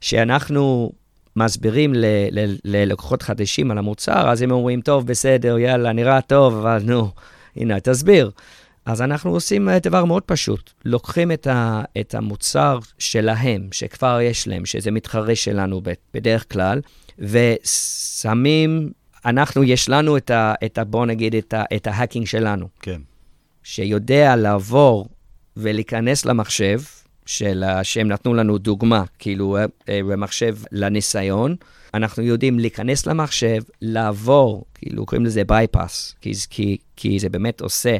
שאנחנו 0.00 0.92
מסבירים 1.36 1.94
ל- 1.94 2.04
ל- 2.30 2.56
ללקוחות 2.64 3.22
חדשים 3.22 3.70
על 3.70 3.78
המוצר, 3.78 4.30
אז 4.30 4.42
הם 4.42 4.50
אומרים, 4.50 4.80
טוב, 4.80 5.06
בסדר, 5.06 5.58
יאללה, 5.58 5.92
נראה 5.92 6.20
טוב, 6.20 6.54
אבל 6.54 6.82
נו, 6.84 7.08
הנה, 7.56 7.80
תסביר. 7.80 8.30
אז 8.86 9.02
אנחנו 9.02 9.30
עושים 9.30 9.68
אה, 9.68 9.78
דבר 9.78 10.04
מאוד 10.04 10.22
פשוט, 10.22 10.70
לוקחים 10.84 11.32
את, 11.32 11.46
ה, 11.46 11.82
את 12.00 12.14
המוצר 12.14 12.78
שלהם, 12.98 13.68
שכבר 13.72 14.20
יש 14.20 14.48
להם, 14.48 14.66
שזה 14.66 14.90
מתחרה 14.90 15.34
שלנו 15.34 15.80
בדרך 16.14 16.52
כלל, 16.52 16.80
ושמים, 17.18 18.90
אנחנו, 19.24 19.64
יש 19.64 19.88
לנו 19.88 20.16
את 20.16 20.30
ה, 20.30 20.54
את 20.64 20.78
ה 20.78 20.84
בוא 20.84 21.06
נגיד, 21.06 21.34
את, 21.34 21.54
ה, 21.54 21.62
את 21.76 21.86
ההאקינג 21.86 22.26
שלנו. 22.26 22.68
כן. 22.80 23.00
שיודע 23.62 24.36
לעבור 24.36 25.08
ולהיכנס 25.56 26.24
למחשב, 26.24 26.80
של, 27.26 27.62
ה- 27.62 27.84
שהם 27.84 28.08
נתנו 28.08 28.34
לנו 28.34 28.58
דוגמה, 28.58 29.04
כאילו 29.18 29.56
אה, 29.56 29.64
אה, 29.88 30.00
במחשב 30.02 30.56
לניסיון, 30.72 31.56
אנחנו 31.94 32.22
יודעים 32.22 32.58
להיכנס 32.58 33.06
למחשב, 33.06 33.62
לעבור, 33.82 34.64
כאילו 34.74 35.06
קוראים 35.06 35.26
לזה 35.26 35.42
bypass, 35.50 36.14
כי, 36.20 36.32
כי, 36.50 36.76
כי 36.96 37.18
זה 37.18 37.28
באמת 37.28 37.60
עושה, 37.60 37.96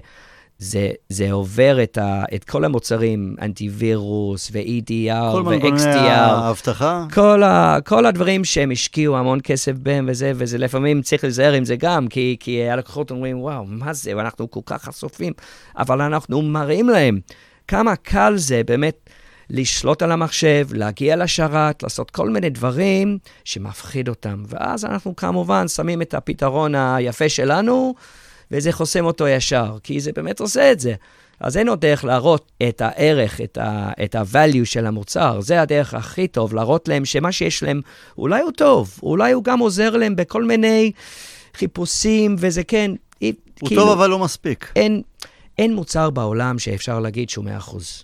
זה, 0.60 0.90
זה 1.08 1.32
עובר 1.32 1.82
את, 1.82 1.98
ה, 1.98 2.24
את 2.34 2.44
כל 2.44 2.64
המוצרים, 2.64 3.36
אנטיווירוס 3.42 4.50
ו-EDR 4.52 5.32
כל 5.32 5.42
מנגנוני 5.42 5.82
ו-XDR. 5.82 6.10
האבטחה. 6.10 7.06
כל, 7.14 7.42
ה, 7.42 7.78
כל 7.86 8.06
הדברים 8.06 8.44
שהם 8.44 8.70
השקיעו 8.70 9.16
המון 9.16 9.38
כסף 9.44 9.72
בהם 9.72 10.06
וזה, 10.08 10.32
וזה 10.34 10.58
לפעמים 10.58 11.02
צריך 11.02 11.24
להיזהר 11.24 11.52
עם 11.52 11.64
זה 11.64 11.76
גם, 11.76 12.08
כי, 12.08 12.36
כי 12.40 12.68
הלקוחות 12.70 13.10
אומרים, 13.10 13.40
וואו, 13.40 13.64
מה 13.66 13.92
זה, 13.92 14.16
ואנחנו 14.16 14.50
כל 14.50 14.60
כך 14.66 14.82
חשופים, 14.82 15.32
אבל 15.78 16.00
אנחנו 16.00 16.42
מראים 16.42 16.88
להם 16.88 17.20
כמה 17.68 17.96
קל 17.96 18.32
זה 18.36 18.62
באמת 18.66 19.10
לשלוט 19.50 20.02
על 20.02 20.12
המחשב, 20.12 20.68
להגיע 20.72 21.16
לשרת, 21.16 21.82
לעשות 21.82 22.10
כל 22.10 22.30
מיני 22.30 22.50
דברים 22.50 23.18
שמפחיד 23.44 24.08
אותם. 24.08 24.42
ואז 24.48 24.84
אנחנו 24.84 25.16
כמובן 25.16 25.68
שמים 25.68 26.02
את 26.02 26.14
הפתרון 26.14 26.74
היפה 26.74 27.28
שלנו, 27.28 27.94
וזה 28.52 28.72
חוסם 28.72 29.04
אותו 29.04 29.28
ישר, 29.28 29.76
כי 29.82 30.00
זה 30.00 30.12
באמת 30.12 30.40
עושה 30.40 30.72
את 30.72 30.80
זה. 30.80 30.94
אז 31.40 31.56
אין 31.56 31.68
עוד 31.68 31.80
דרך 31.80 32.04
להראות 32.04 32.52
את 32.68 32.80
הערך, 32.80 33.40
את 33.40 33.58
ה- 33.58 33.90
את 34.04 34.14
ה-value 34.14 34.64
של 34.64 34.86
המוצר. 34.86 35.40
זה 35.40 35.62
הדרך 35.62 35.94
הכי 35.94 36.28
טוב, 36.28 36.54
להראות 36.54 36.88
להם 36.88 37.04
שמה 37.04 37.32
שיש 37.32 37.62
להם, 37.62 37.80
אולי 38.18 38.40
הוא 38.42 38.50
טוב, 38.52 38.98
אולי 39.02 39.32
הוא 39.32 39.44
גם 39.44 39.58
עוזר 39.58 39.90
להם 39.96 40.16
בכל 40.16 40.44
מיני 40.44 40.92
חיפושים, 41.54 42.36
וזה 42.38 42.64
כן, 42.64 42.90
הוא 43.20 43.28
כאילו, 43.68 43.82
טוב, 43.82 43.90
אבל 43.90 44.10
לא 44.10 44.18
מספיק. 44.18 44.72
אין, 44.76 45.02
אין 45.58 45.74
מוצר 45.74 46.10
בעולם 46.10 46.58
שאפשר 46.58 47.00
להגיד 47.00 47.30
שהוא 47.30 47.44
100%. 47.44 47.48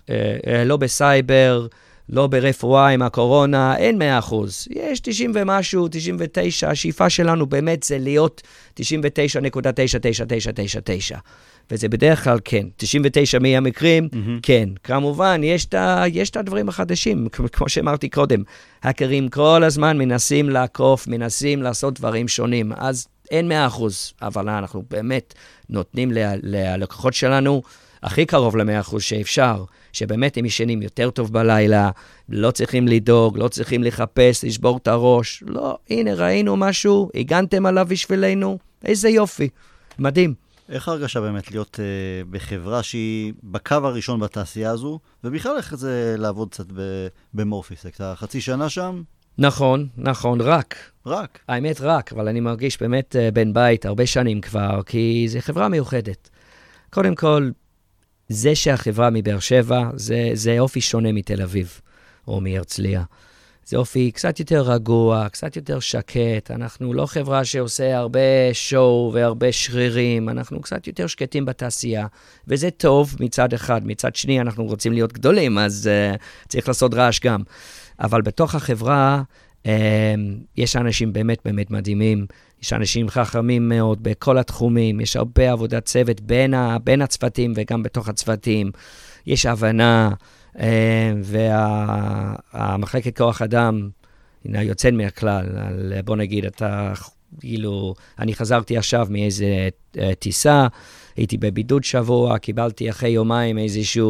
אה, 0.09 0.15
אה, 0.47 0.63
לא 0.63 0.77
בסייבר 0.77 1.67
לא 2.09 2.27
ברפואה 2.27 2.87
עם 2.87 3.01
הקורונה, 3.01 3.77
אין 3.77 3.97
100 3.97 4.19
אחוז. 4.19 4.67
יש 4.69 4.99
90 4.99 5.31
ומשהו, 5.35 5.87
99, 5.91 6.69
השאיפה 6.69 7.09
שלנו 7.09 7.45
באמת 7.45 7.83
זה 7.83 7.97
להיות 7.97 8.41
99.99999. 8.79 8.81
וזה 11.71 11.89
בדרך 11.89 12.23
כלל 12.23 12.39
כן. 12.45 12.67
99 12.77 13.39
מהמקרים, 13.39 14.09
mm-hmm. 14.11 14.39
כן. 14.41 14.69
כמובן, 14.83 15.41
יש 15.43 15.65
את, 15.65 15.75
יש 16.07 16.29
את 16.29 16.37
הדברים 16.37 16.69
החדשים, 16.69 17.27
כמו 17.53 17.69
שאמרתי 17.69 18.09
קודם. 18.09 18.43
האקרים 18.83 19.29
כל 19.29 19.63
הזמן 19.63 19.97
מנסים 19.97 20.49
לעקוף, 20.49 21.07
מנסים 21.07 21.61
לעשות 21.61 21.99
דברים 21.99 22.27
שונים. 22.27 22.71
אז 22.75 23.07
אין 23.31 23.47
100 23.47 23.67
אחוז, 23.67 24.13
אבל 24.21 24.49
אנחנו 24.49 24.83
באמת 24.89 25.33
נותנים 25.69 26.11
ללקוחות 26.43 27.13
שלנו 27.13 27.61
הכי 28.03 28.25
קרוב 28.25 28.57
ל-100% 28.57 28.99
שאפשר, 28.99 29.63
שבאמת 29.97 30.37
הם 30.37 30.45
ישנים 30.45 30.81
יותר 30.81 31.09
טוב 31.09 31.33
בלילה, 31.33 31.91
לא 32.29 32.51
צריכים 32.51 32.87
לדאוג, 32.87 33.37
לא 33.37 33.47
צריכים 33.47 33.83
לחפש, 33.83 34.43
לשבור 34.43 34.77
את 34.77 34.87
הראש. 34.87 35.43
לא, 35.47 35.77
הנה, 35.89 36.13
ראינו 36.13 36.57
משהו, 36.57 37.09
הגנתם 37.15 37.65
עליו 37.65 37.87
בשבילנו, 37.89 38.57
איזה 38.85 39.09
יופי, 39.09 39.49
מדהים. 39.99 40.33
איך 40.69 40.87
הרגשה 40.87 41.21
באמת 41.21 41.51
להיות 41.51 41.79
uh, 41.79 42.27
בחברה 42.31 42.83
שהיא 42.83 43.33
בקו 43.43 43.75
הראשון 43.75 44.19
בתעשייה 44.19 44.71
הזו, 44.71 44.99
ובכלל 45.23 45.57
איך 45.57 45.75
זה 45.75 46.15
לעבוד 46.17 46.49
קצת 46.49 46.65
במורפיסק? 47.33 47.95
אתה 47.95 48.13
חצי 48.15 48.41
שנה 48.41 48.69
שם? 48.69 49.01
נכון, 49.37 49.87
נכון, 49.97 50.41
רק. 50.41 50.75
רק? 51.05 51.39
האמת 51.47 51.81
רק, 51.81 52.13
אבל 52.13 52.27
אני 52.27 52.39
מרגיש 52.39 52.81
באמת 52.81 53.15
uh, 53.15 53.33
בן 53.33 53.53
בית 53.53 53.85
הרבה 53.85 54.05
שנים 54.05 54.41
כבר, 54.41 54.81
כי 54.85 55.25
זו 55.29 55.39
חברה 55.41 55.67
מיוחדת. 55.69 56.29
קודם 56.89 57.15
כל, 57.15 57.49
זה 58.29 58.55
שהחברה 58.55 59.09
מבאר 59.09 59.39
שבע, 59.39 59.89
זה, 59.95 60.29
זה 60.33 60.59
אופי 60.59 60.81
שונה 60.81 61.11
מתל 61.11 61.41
אביב 61.41 61.81
או 62.27 62.41
מהרצליה. 62.41 63.03
זה 63.65 63.77
אופי 63.77 64.11
קצת 64.11 64.39
יותר 64.39 64.61
רגוע, 64.61 65.29
קצת 65.29 65.55
יותר 65.55 65.79
שקט. 65.79 66.51
אנחנו 66.51 66.93
לא 66.93 67.05
חברה 67.05 67.45
שעושה 67.45 67.97
הרבה 67.97 68.19
שואו 68.53 69.11
והרבה 69.13 69.51
שרירים, 69.51 70.29
אנחנו 70.29 70.61
קצת 70.61 70.87
יותר 70.87 71.07
שקטים 71.07 71.45
בתעשייה, 71.45 72.07
וזה 72.47 72.71
טוב 72.71 73.15
מצד 73.19 73.53
אחד. 73.53 73.81
מצד 73.87 74.15
שני, 74.15 74.41
אנחנו 74.41 74.65
רוצים 74.65 74.93
להיות 74.93 75.13
גדולים, 75.13 75.57
אז 75.57 75.89
uh, 76.15 76.17
צריך 76.47 76.67
לעשות 76.67 76.93
רעש 76.93 77.19
גם. 77.19 77.43
אבל 77.99 78.21
בתוך 78.21 78.55
החברה, 78.55 79.21
יש 80.57 80.75
אנשים 80.75 81.13
באמת 81.13 81.37
באמת 81.45 81.71
מדהימים. 81.71 82.25
יש 82.61 82.73
אנשים 82.73 83.09
חכמים 83.09 83.69
מאוד 83.69 84.03
בכל 84.03 84.37
התחומים, 84.37 84.99
יש 84.99 85.15
הרבה 85.15 85.51
עבודת 85.51 85.85
צוות 85.85 86.21
בין, 86.21 86.53
ה, 86.53 86.77
בין 86.83 87.01
הצוותים 87.01 87.53
וגם 87.55 87.83
בתוך 87.83 88.09
הצוותים. 88.09 88.71
יש 89.27 89.45
הבנה, 89.45 90.09
אה, 90.59 91.13
והמחלקת 92.53 93.17
כוח 93.17 93.41
אדם 93.41 93.89
הינה 94.43 94.63
יוצאת 94.63 94.93
מהכלל. 94.93 95.57
על, 95.57 95.93
בוא 96.05 96.15
נגיד, 96.15 96.45
אתה, 96.45 96.93
כאילו, 97.39 97.93
אני 98.19 98.35
חזרתי 98.35 98.77
עכשיו 98.77 99.07
מאיזה 99.09 99.69
אה, 99.99 100.15
טיסה, 100.19 100.67
הייתי 101.15 101.37
בבידוד 101.37 101.83
שבוע, 101.83 102.37
קיבלתי 102.37 102.89
אחרי 102.89 103.09
יומיים 103.09 103.57
איזושהי 103.57 104.01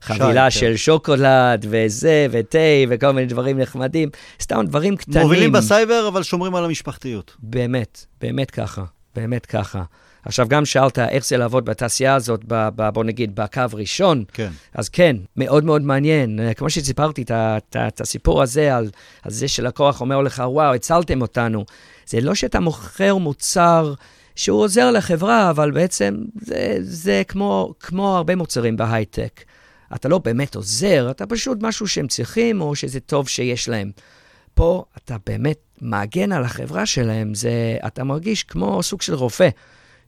חבילה 0.00 0.50
שי, 0.50 0.58
של 0.58 0.70
כן. 0.70 0.76
שוקולד 0.76 1.66
וזה, 1.68 2.26
ותה, 2.30 2.58
וכל 2.88 3.10
מיני 3.10 3.26
דברים 3.26 3.58
נחמדים. 3.58 4.08
סתם 4.40 4.64
דברים 4.66 4.96
קטנים. 4.96 5.22
מובילים 5.22 5.52
בסייבר, 5.52 6.08
אבל 6.08 6.22
שומרים 6.22 6.54
על 6.54 6.64
המשפחתיות. 6.64 7.36
באמת, 7.38 8.06
באמת 8.20 8.50
ככה, 8.50 8.84
באמת 9.14 9.46
ככה. 9.46 9.82
עכשיו, 10.28 10.48
גם 10.48 10.64
שאלת 10.64 10.98
איך 10.98 11.26
זה 11.26 11.36
לעבוד 11.36 11.64
בתעשייה 11.64 12.14
הזאת, 12.14 12.40
ב, 12.46 12.68
ב, 12.76 12.88
בוא 12.88 13.04
נגיד, 13.04 13.34
בקו 13.34 13.62
ראשון. 13.72 14.24
כן. 14.32 14.50
אז 14.74 14.88
כן, 14.88 15.16
מאוד 15.36 15.64
מאוד 15.64 15.82
מעניין. 15.82 16.40
אה, 16.40 16.54
כמו 16.54 16.70
שסיפרתי 16.70 17.24
את, 17.76 18.00
הסיפור 18.00 18.42
הזה, 18.42 18.76
על, 18.76 18.90
על 19.22 19.30
זה 19.30 19.48
שלקוח 19.48 20.00
אומר 20.00 20.20
לך, 20.22 20.42
וואו, 20.46 20.74
הצלתם 20.74 21.22
אותנו. 21.22 21.64
זה 22.06 22.20
לא 22.20 22.34
שאתה 22.34 22.60
מוכר 22.60 23.16
מוצר 23.16 23.94
שהוא 24.36 24.60
עוזר 24.60 24.90
לחברה, 24.90 25.50
אבל 25.50 25.70
בעצם 25.70 26.14
זה, 26.40 26.76
זה 26.80 27.22
כמו, 27.28 27.74
כמו 27.80 28.16
הרבה 28.16 28.36
מוצרים 28.36 28.76
בהייטק. 28.76 29.44
אתה 29.94 30.08
לא 30.08 30.18
באמת 30.18 30.54
עוזר, 30.54 31.10
אתה 31.10 31.26
פשוט 31.26 31.58
משהו 31.60 31.88
שהם 31.88 32.06
צריכים, 32.08 32.60
או 32.60 32.74
שזה 32.74 33.00
טוב 33.00 33.28
שיש 33.28 33.68
להם. 33.68 33.90
פה 34.54 34.84
אתה 34.96 35.16
באמת 35.26 35.58
מעגן 35.80 36.32
על 36.32 36.44
החברה 36.44 36.86
שלהם, 36.86 37.34
זה, 37.34 37.76
אתה 37.86 38.04
מרגיש 38.04 38.42
כמו 38.42 38.82
סוג 38.82 39.02
של 39.02 39.14
רופא. 39.14 39.48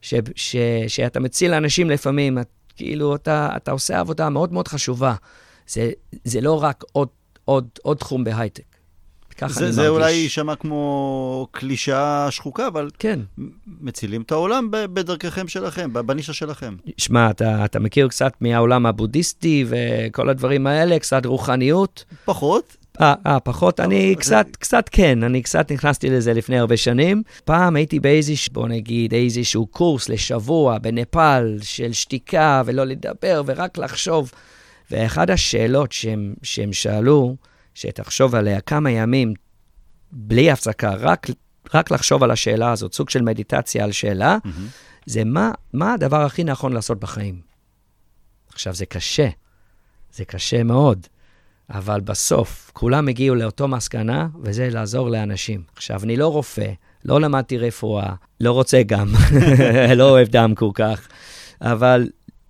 ש, 0.01 0.13
ש, 0.35 0.55
שאתה 0.87 1.19
מציל 1.19 1.53
אנשים 1.53 1.89
לפעמים, 1.89 2.39
את, 2.39 2.49
כאילו, 2.75 3.15
אתה, 3.15 3.49
אתה 3.55 3.71
עושה 3.71 3.99
עבודה 3.99 4.29
מאוד 4.29 4.53
מאוד 4.53 4.67
חשובה. 4.67 5.15
זה, 5.67 5.91
זה 6.23 6.41
לא 6.41 6.63
רק 6.63 6.83
עוד, 6.91 7.07
עוד, 7.45 7.67
עוד 7.81 7.97
תחום 7.97 8.23
בהייטק. 8.23 8.63
ככה 9.37 9.53
זה, 9.53 9.65
אני 9.65 9.71
זה 9.71 9.81
מרגיש. 9.81 9.95
אולי 9.95 10.11
יישמע 10.11 10.55
כמו 10.55 11.47
קלישאה 11.51 12.31
שחוקה, 12.31 12.67
אבל 12.67 12.89
כן. 12.99 13.19
מצילים 13.81 14.21
את 14.21 14.31
העולם 14.31 14.67
בדרככם 14.71 15.47
שלכם, 15.47 15.93
בנישה 15.93 16.33
שלכם. 16.33 16.75
שמע, 16.97 17.29
אתה, 17.29 17.65
אתה 17.65 17.79
מכיר 17.79 18.07
קצת 18.07 18.33
מהעולם 18.41 18.85
הבודהיסטי 18.85 19.65
וכל 19.67 20.29
הדברים 20.29 20.67
האלה, 20.67 20.99
קצת 20.99 21.25
רוחניות? 21.25 22.05
פחות. 22.25 22.77
אה, 23.01 23.13
אה, 23.27 23.39
פחות, 23.39 23.79
אני 23.79 24.15
קצת, 24.15 24.47
קצת 24.59 24.89
כן, 24.91 25.23
אני 25.23 25.41
קצת 25.41 25.71
נכנסתי 25.71 26.09
לזה 26.09 26.33
לפני 26.33 26.59
הרבה 26.59 26.77
שנים. 26.77 27.23
פעם 27.45 27.75
הייתי 27.75 27.99
באיזשהו, 27.99 28.53
בוא 28.53 28.67
נגיד, 28.67 29.13
איזשהו 29.13 29.67
קורס 29.67 30.09
לשבוע 30.09 30.77
בנפאל 30.77 31.57
של 31.61 31.93
שתיקה 31.93 32.61
ולא 32.65 32.85
לדבר 32.85 33.41
ורק 33.45 33.77
לחשוב. 33.77 34.31
ואחת 34.91 35.29
השאלות 35.29 35.91
שהם, 35.91 36.33
שהם 36.43 36.73
שאלו, 36.73 37.35
שתחשוב 37.73 38.35
עליה 38.35 38.61
כמה 38.61 38.91
ימים 38.91 39.33
בלי 40.11 40.51
הפסקה, 40.51 40.93
רק, 40.93 41.27
רק 41.73 41.91
לחשוב 41.91 42.23
על 42.23 42.31
השאלה 42.31 42.71
הזאת, 42.71 42.93
סוג 42.93 43.09
של 43.09 43.21
מדיטציה 43.21 43.83
על 43.83 43.91
שאלה, 43.91 44.37
mm-hmm. 44.45 44.49
זה 45.05 45.23
מה, 45.23 45.51
מה 45.73 45.93
הדבר 45.93 46.21
הכי 46.21 46.43
נכון 46.43 46.73
לעשות 46.73 46.99
בחיים. 46.99 47.41
עכשיו, 48.53 48.73
זה 48.73 48.85
קשה, 48.85 49.29
זה 50.13 50.25
קשה 50.25 50.63
מאוד. 50.63 51.07
אבל 51.73 52.01
בסוף 52.01 52.71
כולם 52.73 53.07
הגיעו 53.07 53.35
לאותו 53.35 53.67
מסקנה, 53.67 54.27
וזה 54.43 54.69
לעזור 54.71 55.09
לאנשים. 55.09 55.61
עכשיו, 55.75 56.03
אני 56.03 56.17
לא 56.17 56.27
רופא, 56.27 56.71
לא 57.05 57.21
למדתי 57.21 57.57
רפואה, 57.57 58.13
לא 58.39 58.51
רוצה 58.51 58.83
גם, 58.83 59.07
לא 59.99 60.09
אוהב 60.09 60.27
דם 60.27 60.53
כל 60.55 60.69
כך, 60.73 61.07
אבל 61.61 62.09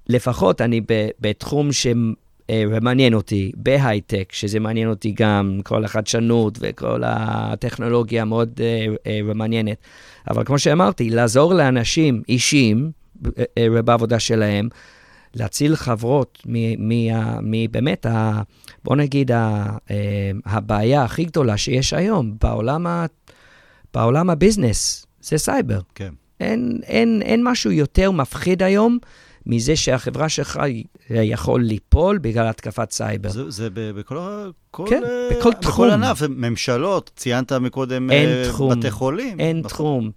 לפחות 0.09 0.61
אני 0.61 0.81
בתחום 1.19 1.69
שמעניין 1.71 3.13
אותי, 3.13 3.51
בהייטק, 3.55 4.29
שזה 4.31 4.59
מעניין 4.59 4.89
אותי 4.89 5.11
גם, 5.11 5.59
כל 5.63 5.85
החדשנות 5.85 6.57
וכל 6.61 7.01
הטכנולוגיה 7.05 8.25
מאוד 8.25 8.49
uh, 8.59 8.97
uh, 9.31 9.33
מעניינת. 9.33 9.77
אבל 10.29 10.43
כמו 10.43 10.59
שאמרתי, 10.59 11.09
לעזור 11.09 11.53
לאנשים 11.53 12.21
אישית 12.29 12.91
uh, 13.23 13.27
uh, 13.27 13.81
בעבודה 13.81 14.19
שלהם, 14.19 14.69
להציל 15.35 15.75
חברות 15.75 16.43
מבאמת, 17.41 18.05
בוא 18.83 18.95
נגיד, 18.95 19.31
אה, 19.31 19.77
הבעיה 20.45 21.03
הכי 21.03 21.23
גדולה 21.23 21.57
שיש 21.57 21.93
היום 21.93 22.35
בעולם, 22.41 22.87
ה, 22.87 23.05
בעולם 23.93 24.29
הביזנס, 24.29 25.05
זה 25.21 25.37
סייבר. 25.37 25.79
כן. 25.95 26.13
אין, 26.39 26.79
אין, 26.83 27.21
אין 27.21 27.41
משהו 27.43 27.71
יותר 27.71 28.11
מפחיד 28.11 28.63
היום 28.63 28.97
מזה 29.45 29.75
שהחברה 29.75 30.29
שלך 30.29 30.59
יכול 31.09 31.61
ליפול 31.61 32.17
בגלל 32.17 32.47
התקפת 32.47 32.91
סייבר. 32.91 33.29
זה, 33.29 33.49
זה 33.49 33.69
בכל, 33.71 34.17
כל, 34.71 34.85
כן, 34.89 35.01
uh, 35.03 35.33
בכל 35.33 35.53
תחום. 35.53 35.71
בכל 35.71 35.89
ענף, 35.89 36.21
ממשלות, 36.29 37.11
ציינת 37.15 37.51
מקודם 37.51 38.11
אין 38.11 38.29
uh, 38.29 38.47
תחום, 38.47 38.79
בתי 38.79 38.91
חולים. 38.91 39.39
אין 39.39 39.57
נכון. 39.57 39.69
תחום. 39.69 40.11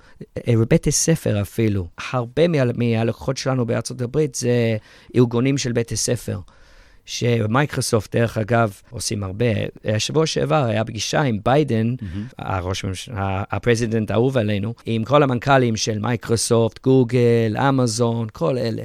בבתי 0.48 0.92
ספר 0.92 1.40
אפילו. 1.40 1.86
הרבה 2.12 2.48
מה, 2.48 2.58
מהלקוחות 2.74 3.36
שלנו 3.36 3.66
בארצות 3.66 4.00
הברית 4.00 4.34
זה 4.34 4.76
ארגונים 5.16 5.58
של 5.58 5.72
בתי 5.72 5.96
ספר. 5.96 6.38
שמייקרוסופט, 7.06 8.16
דרך 8.16 8.38
אגב, 8.38 8.80
עושים 8.90 9.24
הרבה. 9.24 9.46
השבוע 9.84 10.26
שעבר 10.26 10.64
היה 10.64 10.84
פגישה 10.84 11.22
עם 11.22 11.38
ביידן, 11.44 11.94
mm-hmm. 11.94 12.34
הראש 12.38 12.84
ממשלה, 12.84 13.42
ה 13.50 13.56
president 13.56 14.10
האהוב 14.10 14.38
עלינו, 14.38 14.74
עם 14.86 15.04
כל 15.04 15.22
המנכ"לים 15.22 15.76
של 15.76 15.98
מייקרוסופט, 15.98 16.82
גוגל, 16.82 17.56
אמזון, 17.68 18.26
כל 18.32 18.58
אלה. 18.58 18.82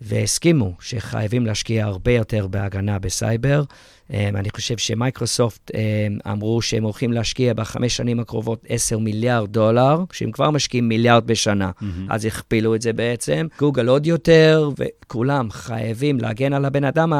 והסכימו 0.00 0.72
שחייבים 0.80 1.46
להשקיע 1.46 1.84
הרבה 1.84 2.12
יותר 2.12 2.46
בהגנה 2.46 2.98
בסייבר. 2.98 3.62
אמ, 4.10 4.36
אני 4.36 4.50
חושב 4.50 4.76
שמייקרוסופט 4.78 5.70
אמ, 5.74 6.18
אמרו 6.30 6.62
שהם 6.62 6.82
הולכים 6.82 7.12
להשקיע 7.12 7.54
בחמש 7.54 7.96
שנים 7.96 8.20
הקרובות 8.20 8.64
10 8.68 8.98
מיליארד 8.98 9.52
דולר, 9.52 10.04
שהם 10.12 10.32
כבר 10.32 10.50
משקיעים 10.50 10.88
מיליארד 10.88 11.26
בשנה. 11.26 11.70
Mm-hmm. 11.70 11.84
אז 12.08 12.24
הכפילו 12.24 12.74
את 12.74 12.82
זה 12.82 12.92
בעצם. 12.92 13.46
גוגל 13.58 13.88
עוד 13.88 14.06
יותר, 14.06 14.70
וכולם 14.78 15.50
חייבים 15.50 16.18
להגן 16.20 16.52
על 16.52 16.64
הבן 16.64 16.84
אדם 16.84 17.12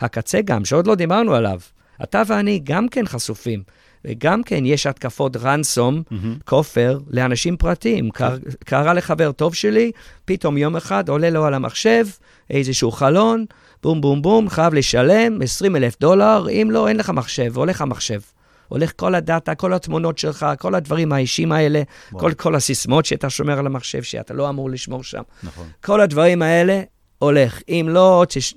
הקצה 0.00 0.40
גם, 0.44 0.64
שעוד 0.64 0.86
לא 0.86 0.94
דיברנו 0.94 1.34
עליו. 1.34 1.60
אתה 2.02 2.22
ואני 2.26 2.60
גם 2.64 2.88
כן 2.88 3.06
חשופים. 3.06 3.62
וגם 4.06 4.42
כן 4.42 4.66
יש 4.66 4.86
התקפות 4.86 5.36
רנסום, 5.36 6.02
מהמם. 6.10 6.36
כופר, 6.44 6.98
לאנשים 7.10 7.56
פרטיים. 7.56 8.10
קר, 8.10 8.36
קרה 8.64 8.94
לחבר 8.94 9.32
טוב 9.32 9.54
שלי, 9.54 9.92
פתאום 10.24 10.56
יום 10.58 10.76
אחד 10.76 11.08
עולה 11.08 11.30
לו 11.30 11.44
על 11.44 11.54
המחשב 11.54 12.06
איזשהו 12.50 12.90
חלון, 12.90 13.44
בום 13.82 14.00
בום 14.00 14.22
בום, 14.22 14.48
חייב 14.48 14.74
לשלם 14.74 15.42
20 15.42 15.76
אלף 15.76 16.00
דולר, 16.00 16.46
אם 16.50 16.68
לא, 16.70 16.88
אין 16.88 16.96
לך 16.96 17.10
מחשב, 17.10 17.56
הולך 17.56 17.80
המחשב. 17.80 18.20
הולך 18.68 18.92
כל 18.96 19.14
הדאטה, 19.14 19.54
כל 19.54 19.72
התמונות 19.72 20.18
שלך, 20.18 20.46
כל 20.58 20.74
הדברים 20.74 21.12
האישיים 21.12 21.52
האלה, 21.52 21.82
וואו. 22.12 22.20
כל, 22.20 22.32
כל 22.34 22.54
הסיסמאות 22.54 23.04
שאתה 23.04 23.30
שומר 23.30 23.58
על 23.58 23.66
המחשב, 23.66 24.02
שאתה 24.02 24.34
לא 24.34 24.48
אמור 24.48 24.70
לשמור 24.70 25.04
שם. 25.04 25.22
נכון. 25.42 25.66
כל 25.84 26.00
הדברים 26.00 26.42
האלה 26.42 26.82
הולך. 27.18 27.60
אם 27.68 27.86
לא, 27.90 28.24
תש... 28.28 28.54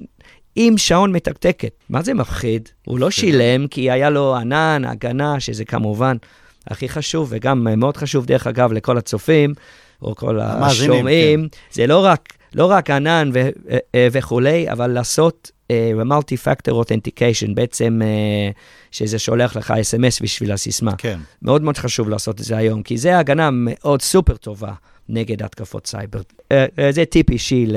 עם 0.62 0.78
שעון 0.78 1.12
מתקתקת. 1.12 1.72
מה 1.90 2.02
זה 2.02 2.14
מפחיד? 2.14 2.70
הוא 2.86 3.00
לא 3.00 3.12
שילם 3.12 3.68
כי 3.68 3.92
היה 3.92 4.10
לו 4.10 4.36
ענן, 4.36 4.82
הגנה, 4.88 5.40
שזה 5.40 5.66
כמובן 5.66 6.18
הכי 6.68 6.90
חשוב, 6.90 7.28
וגם 7.32 7.68
מאוד 7.78 7.98
חשוב, 7.98 8.26
דרך 8.26 8.48
אגב, 8.48 8.72
לכל 8.74 8.98
הצופים, 8.98 9.54
או 10.02 10.16
כל 10.16 10.40
השומעים. 10.42 11.48
זה 11.72 11.88
לא 11.88 12.06
רק, 12.06 12.34
לא 12.56 12.66
רק 12.66 12.90
ענן 12.90 13.30
ו- 13.34 13.50
אה, 13.96 14.08
וכולי, 14.12 14.72
אבל 14.72 14.88
לעשות 14.88 15.52
multi-factor 16.06 16.80
authentication, 16.80 17.56
בעצם 17.56 18.00
אה, 18.04 18.52
שזה 18.92 19.20
שולח 19.20 19.56
לך 19.56 19.72
אס.אם.אס 19.72 20.22
בשביל 20.22 20.52
הסיסמה. 20.52 20.96
כן. 20.98 21.20
מאוד 21.42 21.62
מאוד 21.62 21.78
חשוב 21.78 22.10
לעשות 22.10 22.40
את 22.40 22.46
זה 22.46 22.58
היום, 22.58 22.84
כי 22.84 22.98
זה 22.98 23.18
הגנה 23.18 23.50
מאוד 23.52 24.02
סופר 24.02 24.36
טובה 24.36 24.72
נגד 25.10 25.44
התקפות 25.44 25.88
סייבר. 25.88 26.22
אה, 26.52 26.66
אה, 26.80 26.92
זה 26.92 27.06
טיפ 27.06 27.30
אישי 27.30 27.66
ל- 27.68 27.76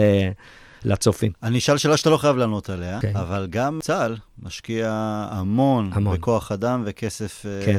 לצופים. 0.85 1.33
אני 1.43 1.59
אשאל 1.59 1.77
שאלה 1.79 1.97
שאתה 1.97 2.11
לא 2.11 2.17
חייב 2.17 2.37
לענות 2.37 2.71
עליה, 2.71 3.01
כן. 3.01 3.13
אבל 3.17 3.47
גם 3.51 3.79
צה"ל 3.83 4.17
משקיע 4.43 4.89
המון, 5.31 5.91
המון. 5.93 6.17
בכוח 6.17 6.53
אדם 6.53 6.83
וכסף 6.87 7.47
אה, 7.47 7.67
כן. 7.67 7.77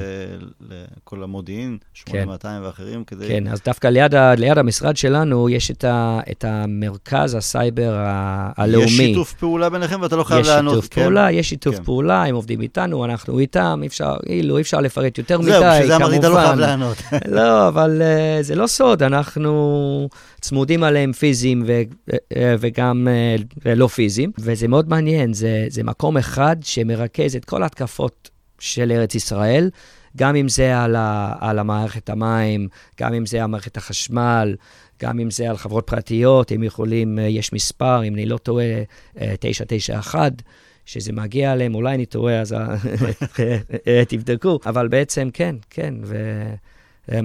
לכל 0.69 1.23
המודיעין, 1.23 1.77
8200 1.93 2.63
ואחרים, 2.63 3.03
כדי... 3.03 3.27
כן, 3.27 3.47
אז 3.47 3.61
דווקא 3.65 3.87
ליד, 3.87 4.15
ה- 4.15 4.35
ליד 4.35 4.57
המשרד 4.57 4.97
שלנו 4.97 5.49
יש 5.49 5.71
את, 5.71 5.83
ה, 5.83 6.19
את 6.31 6.45
המרכז 6.47 7.35
הסייבר 7.35 7.93
ה- 7.97 8.51
הלאומי. 8.57 8.85
יש 8.85 8.97
שיתוף 8.97 9.33
פעולה 9.33 9.69
ביניכם 9.69 10.01
ואתה 10.01 10.15
לא 10.15 10.23
חייב 10.23 10.41
יש 10.41 10.47
לענות. 10.47 10.73
שיתוף 10.73 10.87
כן? 10.93 11.01
פעולה, 11.01 11.31
יש 11.31 11.49
שיתוף 11.49 11.75
כן. 11.75 11.83
פעולה, 11.83 12.23
הם 12.23 12.35
עובדים 12.35 12.61
איתנו, 12.61 13.05
אנחנו 13.05 13.39
איתם, 13.39 13.79
אי 13.81 13.87
אפשר, 13.87 14.13
אילו, 14.29 14.57
אי 14.57 14.61
אפשר 14.61 14.79
לפרט 14.79 15.17
יותר 15.17 15.39
מדי, 15.39 15.51
זהו, 15.51 15.61
כמובן. 15.61 15.73
בשביל 15.73 15.87
זה 15.87 15.95
אמרתי, 15.95 16.17
אתה 16.17 16.29
לא 16.29 16.35
חייב 16.35 16.59
לענות. 16.59 16.97
לא, 17.37 17.67
אבל 17.67 18.01
uh, 18.01 18.43
זה 18.43 18.55
לא 18.55 18.67
סוד, 18.67 19.03
אנחנו 19.03 20.09
צמודים 20.43 20.83
עליהם 20.83 21.13
פיזיים 21.13 21.63
ו, 21.67 21.81
uh, 22.09 22.15
וגם 22.59 23.07
uh, 23.07 23.69
לא 23.75 23.87
פיזיים, 23.87 24.31
וזה 24.37 24.67
מאוד 24.67 24.89
מעניין, 24.89 25.33
זה, 25.33 25.65
זה 25.67 25.83
מקום 25.83 26.17
אחד 26.17 26.55
שמרכז 26.61 27.35
את 27.35 27.45
כל 27.45 27.63
ההתקפות 27.63 28.29
של 28.59 28.91
ארץ 28.91 29.15
ישראל, 29.15 29.69
גם 30.17 30.35
אם 30.35 30.49
זה 30.49 30.79
על, 30.79 30.95
ה, 30.95 31.33
על 31.39 31.59
המערכת 31.59 32.09
המים, 32.09 32.67
גם 32.99 33.13
אם 33.13 33.25
זה 33.25 33.43
על 33.43 33.49
מערכת 33.49 33.77
החשמל, 33.77 34.55
גם 35.01 35.19
אם 35.19 35.31
זה 35.31 35.49
על 35.49 35.57
חברות 35.57 35.87
פרטיות, 35.87 36.51
הם 36.51 36.63
יכולים, 36.63 37.19
יש 37.21 37.53
מספר, 37.53 38.03
אם 38.03 38.13
אני 38.13 38.25
לא 38.25 38.37
טועה, 38.37 38.65
uh, 39.15 39.19
991. 39.39 40.31
שזה 40.85 41.13
מגיע 41.13 41.53
אליהם, 41.53 41.75
אולי 41.75 41.95
אני 41.95 42.05
טועה, 42.05 42.41
אז 42.41 42.53
אה, 42.53 42.75
תבדקו. 44.09 44.59
אבל 44.65 44.87
בעצם 44.87 45.29
כן, 45.33 45.55
כן, 45.69 45.93
ומקום 46.01 46.72
אה, 47.11 47.21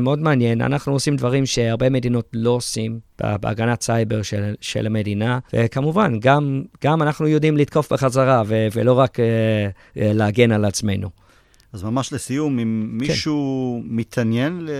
מאוד 0.00 0.18
מעניין. 0.18 0.60
אנחנו 0.60 0.92
עושים 0.92 1.16
דברים 1.16 1.46
שהרבה 1.46 1.90
מדינות 1.90 2.28
לא 2.32 2.50
עושים 2.50 3.00
בהגנת 3.18 3.82
סייבר 3.82 4.22
של, 4.22 4.54
של 4.60 4.86
המדינה, 4.86 5.38
וכמובן, 5.52 6.18
גם, 6.20 6.62
גם 6.84 7.02
אנחנו 7.02 7.28
יודעים 7.28 7.56
לתקוף 7.56 7.92
בחזרה, 7.92 8.42
ו- 8.46 8.66
ולא 8.74 8.92
רק 8.92 9.18
uh, 9.18 9.22
להגן 9.96 10.52
על 10.52 10.64
עצמנו. 10.64 11.08
אז 11.72 11.82
ממש 11.82 12.12
לסיום, 12.12 12.58
אם 12.58 12.98
כן. 13.00 13.06
מישהו 13.06 13.80
מתעניין 13.84 14.60
ל- 14.62 14.70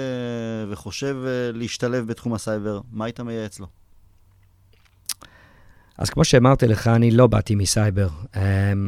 וחושב 0.70 1.16
אה, 1.26 1.30
להשתלב 1.52 2.06
בתחום 2.06 2.34
הסייבר, 2.34 2.80
מה 2.92 3.04
היית 3.04 3.20
מייעץ 3.20 3.60
לו? 3.60 3.66
אז 5.98 6.10
כמו 6.10 6.24
שאמרתי 6.24 6.66
לך, 6.66 6.86
אני 6.88 7.10
לא 7.10 7.26
באתי 7.26 7.54
מסייבר, 7.54 8.08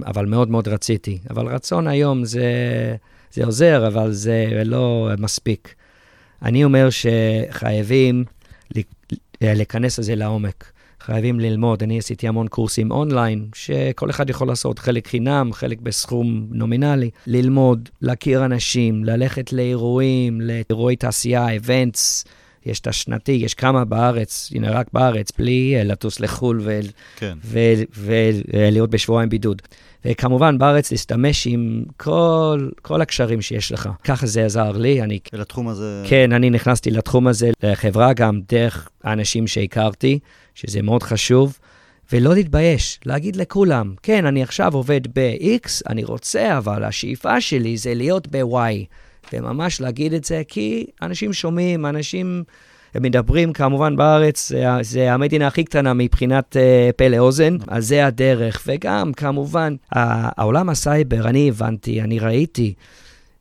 אבל 0.07 0.27
מאוד 0.27 0.49
מאוד 0.49 0.69
רציתי. 0.69 1.19
אבל 1.31 1.47
רצון 1.47 1.87
היום 1.87 2.25
זה, 2.25 2.43
זה 3.33 3.45
עוזר, 3.45 3.87
אבל 3.87 4.12
זה 4.12 4.62
לא 4.64 5.11
מספיק. 5.19 5.75
אני 6.43 6.64
אומר 6.64 6.88
שחייבים 6.91 8.25
ל- 8.77 8.81
להיכנס 9.41 9.99
לזה 9.99 10.14
לעומק. 10.14 10.73
חייבים 11.01 11.41
ללמוד. 11.41 11.83
אני 11.83 11.99
עשיתי 11.99 12.29
המון 12.29 12.49
קורסים 12.49 12.91
אונליין, 12.91 13.49
שכל 13.55 14.11
אחד 14.11 14.31
יכול 14.31 14.49
לעשות, 14.49 14.79
חלק 14.79 15.07
חינם, 15.07 15.51
חלק 15.53 15.81
בסכום 15.81 16.47
נומינלי. 16.51 17.11
ללמוד, 17.27 17.88
להכיר 18.03 18.45
אנשים, 18.45 19.05
ללכת 19.05 19.53
לאירועים, 19.53 20.41
לאירועי 20.41 20.97
תעשייה, 20.97 21.47
events. 21.57 22.29
יש 22.66 22.81
את 22.81 22.87
השנתי, 22.87 23.33
יש 23.33 23.55
כמה 23.55 23.85
בארץ, 23.85 24.51
הנה 24.55 24.71
רק 24.71 24.87
בארץ, 24.92 25.33
בלי 25.38 25.75
אה, 25.77 25.85
לטוס 25.85 26.21
לחו"ל 26.21 26.61
ו- 26.64 26.81
כן. 27.16 27.38
ולהיות 27.94 28.90
בשבועיים 28.90 29.29
בידוד. 29.29 29.62
וכמובן, 30.05 30.59
בארץ 30.59 30.90
להשתמש 30.90 31.47
עם 31.47 31.85
כל, 31.97 32.68
כל 32.83 33.01
הקשרים 33.01 33.42
שיש 33.42 33.73
לך. 33.73 33.88
ככה 34.05 34.27
זה 34.27 34.44
עזר 34.44 34.73
לי, 34.73 35.03
אני... 35.03 35.18
ולתחום 35.33 35.68
הזה... 35.68 36.05
כן, 36.09 36.33
אני 36.33 36.51
נכנסתי 36.51 36.90
לתחום 36.90 37.27
הזה, 37.27 37.51
לחברה 37.62 38.12
גם 38.12 38.40
דרך 38.49 38.88
האנשים 39.05 39.47
שהכרתי, 39.47 40.18
שזה 40.55 40.83
מאוד 40.83 41.03
חשוב, 41.03 41.59
ולא 42.12 42.35
להתבייש, 42.35 43.01
להגיד 43.07 43.37
לכולם, 43.37 43.94
כן, 44.03 44.27
אני 44.27 44.42
עכשיו 44.42 44.75
עובד 44.75 45.01
ב-X, 45.14 45.68
אני 45.88 46.05
רוצה, 46.05 46.59
אבל 46.59 46.85
השאיפה 46.85 47.40
שלי 47.40 47.77
זה 47.77 47.94
להיות 47.94 48.29
ב-Y. 48.29 48.87
וממש 49.33 49.81
להגיד 49.81 50.12
את 50.12 50.25
זה, 50.25 50.43
כי 50.49 50.87
אנשים 51.03 51.33
שומעים, 51.33 51.87
אנשים 51.87 52.45
מדברים, 52.95 53.53
כמובן 53.53 53.97
בארץ, 53.97 54.49
זה, 54.49 54.64
זה 54.83 55.12
המדינה 55.12 55.47
הכי 55.47 55.64
קטנה 55.64 55.95
מבחינת 55.95 56.57
uh, 56.57 56.93
פה 56.93 57.09
לאוזן, 57.09 57.57
אז 57.69 57.88
זה 57.88 58.07
הדרך. 58.07 58.62
וגם, 58.67 59.12
כמובן, 59.12 59.75
העולם 59.93 60.69
הסייבר, 60.69 61.29
אני 61.29 61.49
הבנתי, 61.49 62.03
אני 62.03 62.19
ראיתי, 62.19 62.75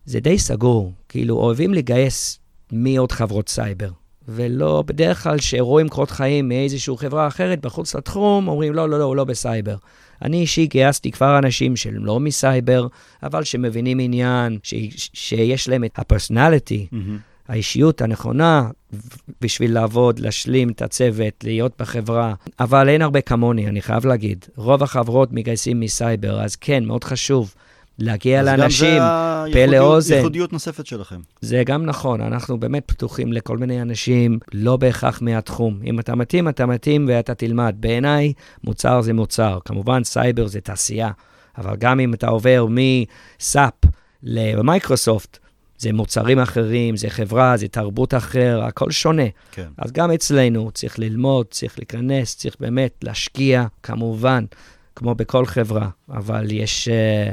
זה 0.06 0.20
די 0.20 0.38
סגור. 0.38 0.94
כאילו, 1.10 1.36
אוהבים 1.36 1.74
לגייס 1.74 2.40
מעוד 2.72 3.12
חברות 3.12 3.50
סייבר. 3.50 3.90
ולא, 4.28 4.84
בדרך 4.88 5.24
כלל 5.24 5.40
שרואים 5.40 5.90
קורות 5.90 6.12
חיים 6.12 6.50
מאיזושהי 6.50 6.98
חברה 6.98 7.28
אחרת 7.28 7.62
בחוץ 7.62 7.96
לתחום, 7.96 8.48
אומרים, 8.48 8.74
לא, 8.74 8.90
לא, 8.90 9.00
לא, 9.00 9.04
הוא 9.04 9.16
לא 9.16 9.24
בסייבר. 9.24 9.76
אני 10.22 10.42
אישי 10.42 10.68
גייסתי 10.68 11.12
כבר 11.12 11.38
אנשים 11.38 11.76
שהם 11.76 12.06
לא 12.06 12.20
מסייבר, 12.20 12.88
אבל 13.24 13.44
שמבינים 13.44 14.00
עניין, 14.00 14.58
ש, 14.64 14.74
שיש 15.14 15.70
להם 15.70 15.84
את 15.84 16.00
ה 16.00 16.07
personality, 16.07 16.88
מהמם. 16.92 17.18
האישיות 17.48 18.02
הנכונה 18.02 18.70
בשביל 19.42 19.74
לעבוד, 19.74 20.20
להשלים 20.20 20.70
את 20.70 20.82
הצוות, 20.82 21.44
להיות 21.44 21.72
בחברה. 21.80 22.34
אבל 22.60 22.90
אין 22.90 23.02
הרבה 23.02 23.22
כמוני, 23.22 23.68
אני 23.68 23.82
חייב 23.82 24.06
להגיד. 24.06 24.46
רוב 24.56 24.84
החברות 24.84 25.34
מגייסים 25.34 25.80
מסייבר, 25.80 26.42
אז 26.42 26.56
כן, 26.56 26.86
מאוד 26.86 27.04
חשוב 27.04 27.54
להגיע 28.00 28.42
אז 28.42 28.48
גם 28.48 28.60
לאנשים. 28.60 29.02
זה 29.46 29.54
פה 29.54 29.66
לאוזן. 29.66 30.16
ייחודיות 30.16 30.54
נוספת 30.54 30.86
שלכם. 30.86 31.20
זה 31.42 31.64
גם 31.66 31.86
נכון, 31.86 32.22
אנחנו 32.22 32.60
באמת 32.60 32.84
פתוחים 32.86 33.34
לכל 33.34 33.58
מיני 33.58 33.82
אנשים, 33.82 34.40
לא 34.54 34.78
בהכרח 34.78 35.22
מהתחום. 35.22 35.80
אם 35.86 36.00
אתה 36.00 36.16
מתאים, 36.16 36.50
אתה 36.50 36.66
מתאים 36.66 37.06
ואתה 37.10 37.36
תלמד. 37.36 37.76
בעיניי, 37.80 38.34
מוצר 38.64 39.02
זה 39.02 39.14
מוצר. 39.14 39.60
כמובן, 39.66 40.04
סייבר 40.04 40.48
זה 40.48 40.62
תעשייה, 40.62 41.12
אבל 41.58 41.76
גם 41.76 42.00
אם 42.00 42.14
אתה 42.14 42.28
עובר 42.28 42.66
מ 42.70 42.96
SAP 42.96 43.74
למייקרוסופט, 44.24 45.38
זה 45.78 45.94
מוצרים 45.94 46.40
אחרים, 46.40 46.96
זה 46.96 47.10
חברה, 47.10 47.58
זה 47.58 47.68
תרבות 47.68 48.14
אחר, 48.14 48.62
הכל 48.64 48.92
שונה. 48.92 49.24
כן. 49.52 49.68
אז 49.78 49.92
גם 49.92 50.12
אצלנו 50.12 50.72
צריך 50.72 51.00
ללמוד, 51.00 51.46
צריך 51.50 51.80
להיכנס, 51.80 52.36
צריך 52.36 52.56
באמת 52.60 52.96
להשקיע, 53.04 53.66
כמובן, 53.84 54.46
כמו 54.96 55.16
בכל 55.16 55.46
חברה, 55.46 55.90
אבל 56.10 56.52
יש... 56.52 56.88
אה, 56.88 57.32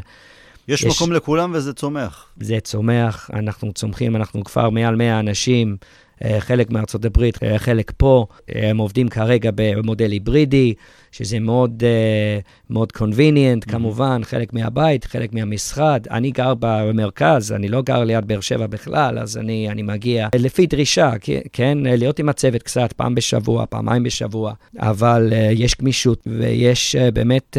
יש 0.69 0.83
יש- 0.83 0.97
מקום 0.97 1.13
לכולם 1.13 1.51
וזה 1.55 1.73
צומח. 1.73 2.27
זה 2.41 2.61
צומח, 2.61 3.31
אנחנו 3.33 3.73
צומחים, 3.73 4.17
אנחנו 4.17 4.45
כבר 4.45 4.71
מעל 4.71 4.97
100 4.97 5.21
אנשים, 5.21 5.77
אה, 6.25 6.41
חלק 6.41 6.71
מארצות 6.71 7.05
הברית, 7.05 7.43
אה, 7.43 7.59
חלק 7.59 7.93
פה, 7.97 8.27
הם 8.49 8.79
עובדים 8.79 9.09
כרגע 9.09 9.51
במודל 9.55 10.11
היברידי, 10.11 10.75
שזה 11.13 11.41
מאוד, 11.41 11.83
אה, 11.87 12.39
מאוד 12.71 12.93
convenient, 12.97 13.71
כמובן, 13.71 14.21
חלק 14.25 14.53
מהבית, 14.53 15.05
חלק 15.05 15.33
מהמשרד. 15.35 16.07
אני 16.11 16.31
גר 16.31 16.55
במרכז, 16.59 17.53
אני 17.53 17.69
לא 17.69 17.83
גר 17.83 18.05
ליד 18.05 18.25
באר 18.27 18.41
שבע 18.41 18.67
בכלל, 18.67 19.19
אז 19.19 19.37
אני, 19.37 19.69
אני 19.71 19.83
מגיע 19.83 20.29
לפי 20.35 20.67
דרישה, 20.67 21.13
כן- 21.53 21.79
להיות 21.83 22.19
עם 22.19 22.29
הצוות 22.29 22.63
קצת 22.63 22.93
פעם 22.93 23.15
בשבוע, 23.15 23.67
פעמיים 23.67 24.03
בשבוע, 24.03 24.53
אבל 24.79 25.33
יש 25.53 25.75
גמישות 25.81 26.23
ויש 26.27 26.97
באמת... 26.97 27.57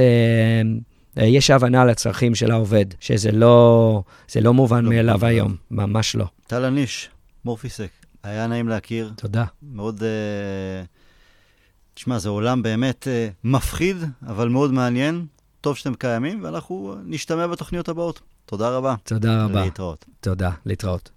אה, 1.18 1.26
יש 1.26 1.50
הבנה 1.50 1.86
לצרכים 1.86 2.36
של 2.36 2.52
העובד, 2.52 2.86
שזה 3.00 3.32
לא, 3.32 4.04
זה 4.30 4.42
לא 4.42 4.54
מובן 4.54 4.86
לא 4.86 4.90
מאליו 4.90 5.14
מובן 5.14 5.28
היום, 5.28 5.56
ממש 5.72 6.16
לא. 6.16 6.26
טל 6.48 6.66
אניש, 6.66 7.10
מורפיסק, 7.46 7.90
היה 8.24 8.48
נעים 8.48 8.68
להכיר. 8.68 9.12
תודה. 9.16 9.46
מאוד... 9.64 10.04
אה, 10.04 10.84
תשמע, 11.94 12.20
זה 12.20 12.30
עולם 12.30 12.64
באמת 12.64 13.08
אה, 13.08 13.28
מפחיד, 13.44 13.98
אבל 14.28 14.50
מאוד 14.50 14.72
מעניין. 14.72 15.26
טוב 15.62 15.76
שאתם 15.76 15.94
קיימים, 15.94 16.44
ואנחנו 16.44 16.96
נשתמע 17.06 17.48
בתוכניות 17.48 17.90
הבאות. 17.90 18.22
תודה 18.46 18.70
רבה. 18.70 18.96
תודה 19.04 19.44
רבה. 19.44 19.64
להתראות. 19.64 20.06
תודה, 20.20 20.52
להתראות. 20.66 21.10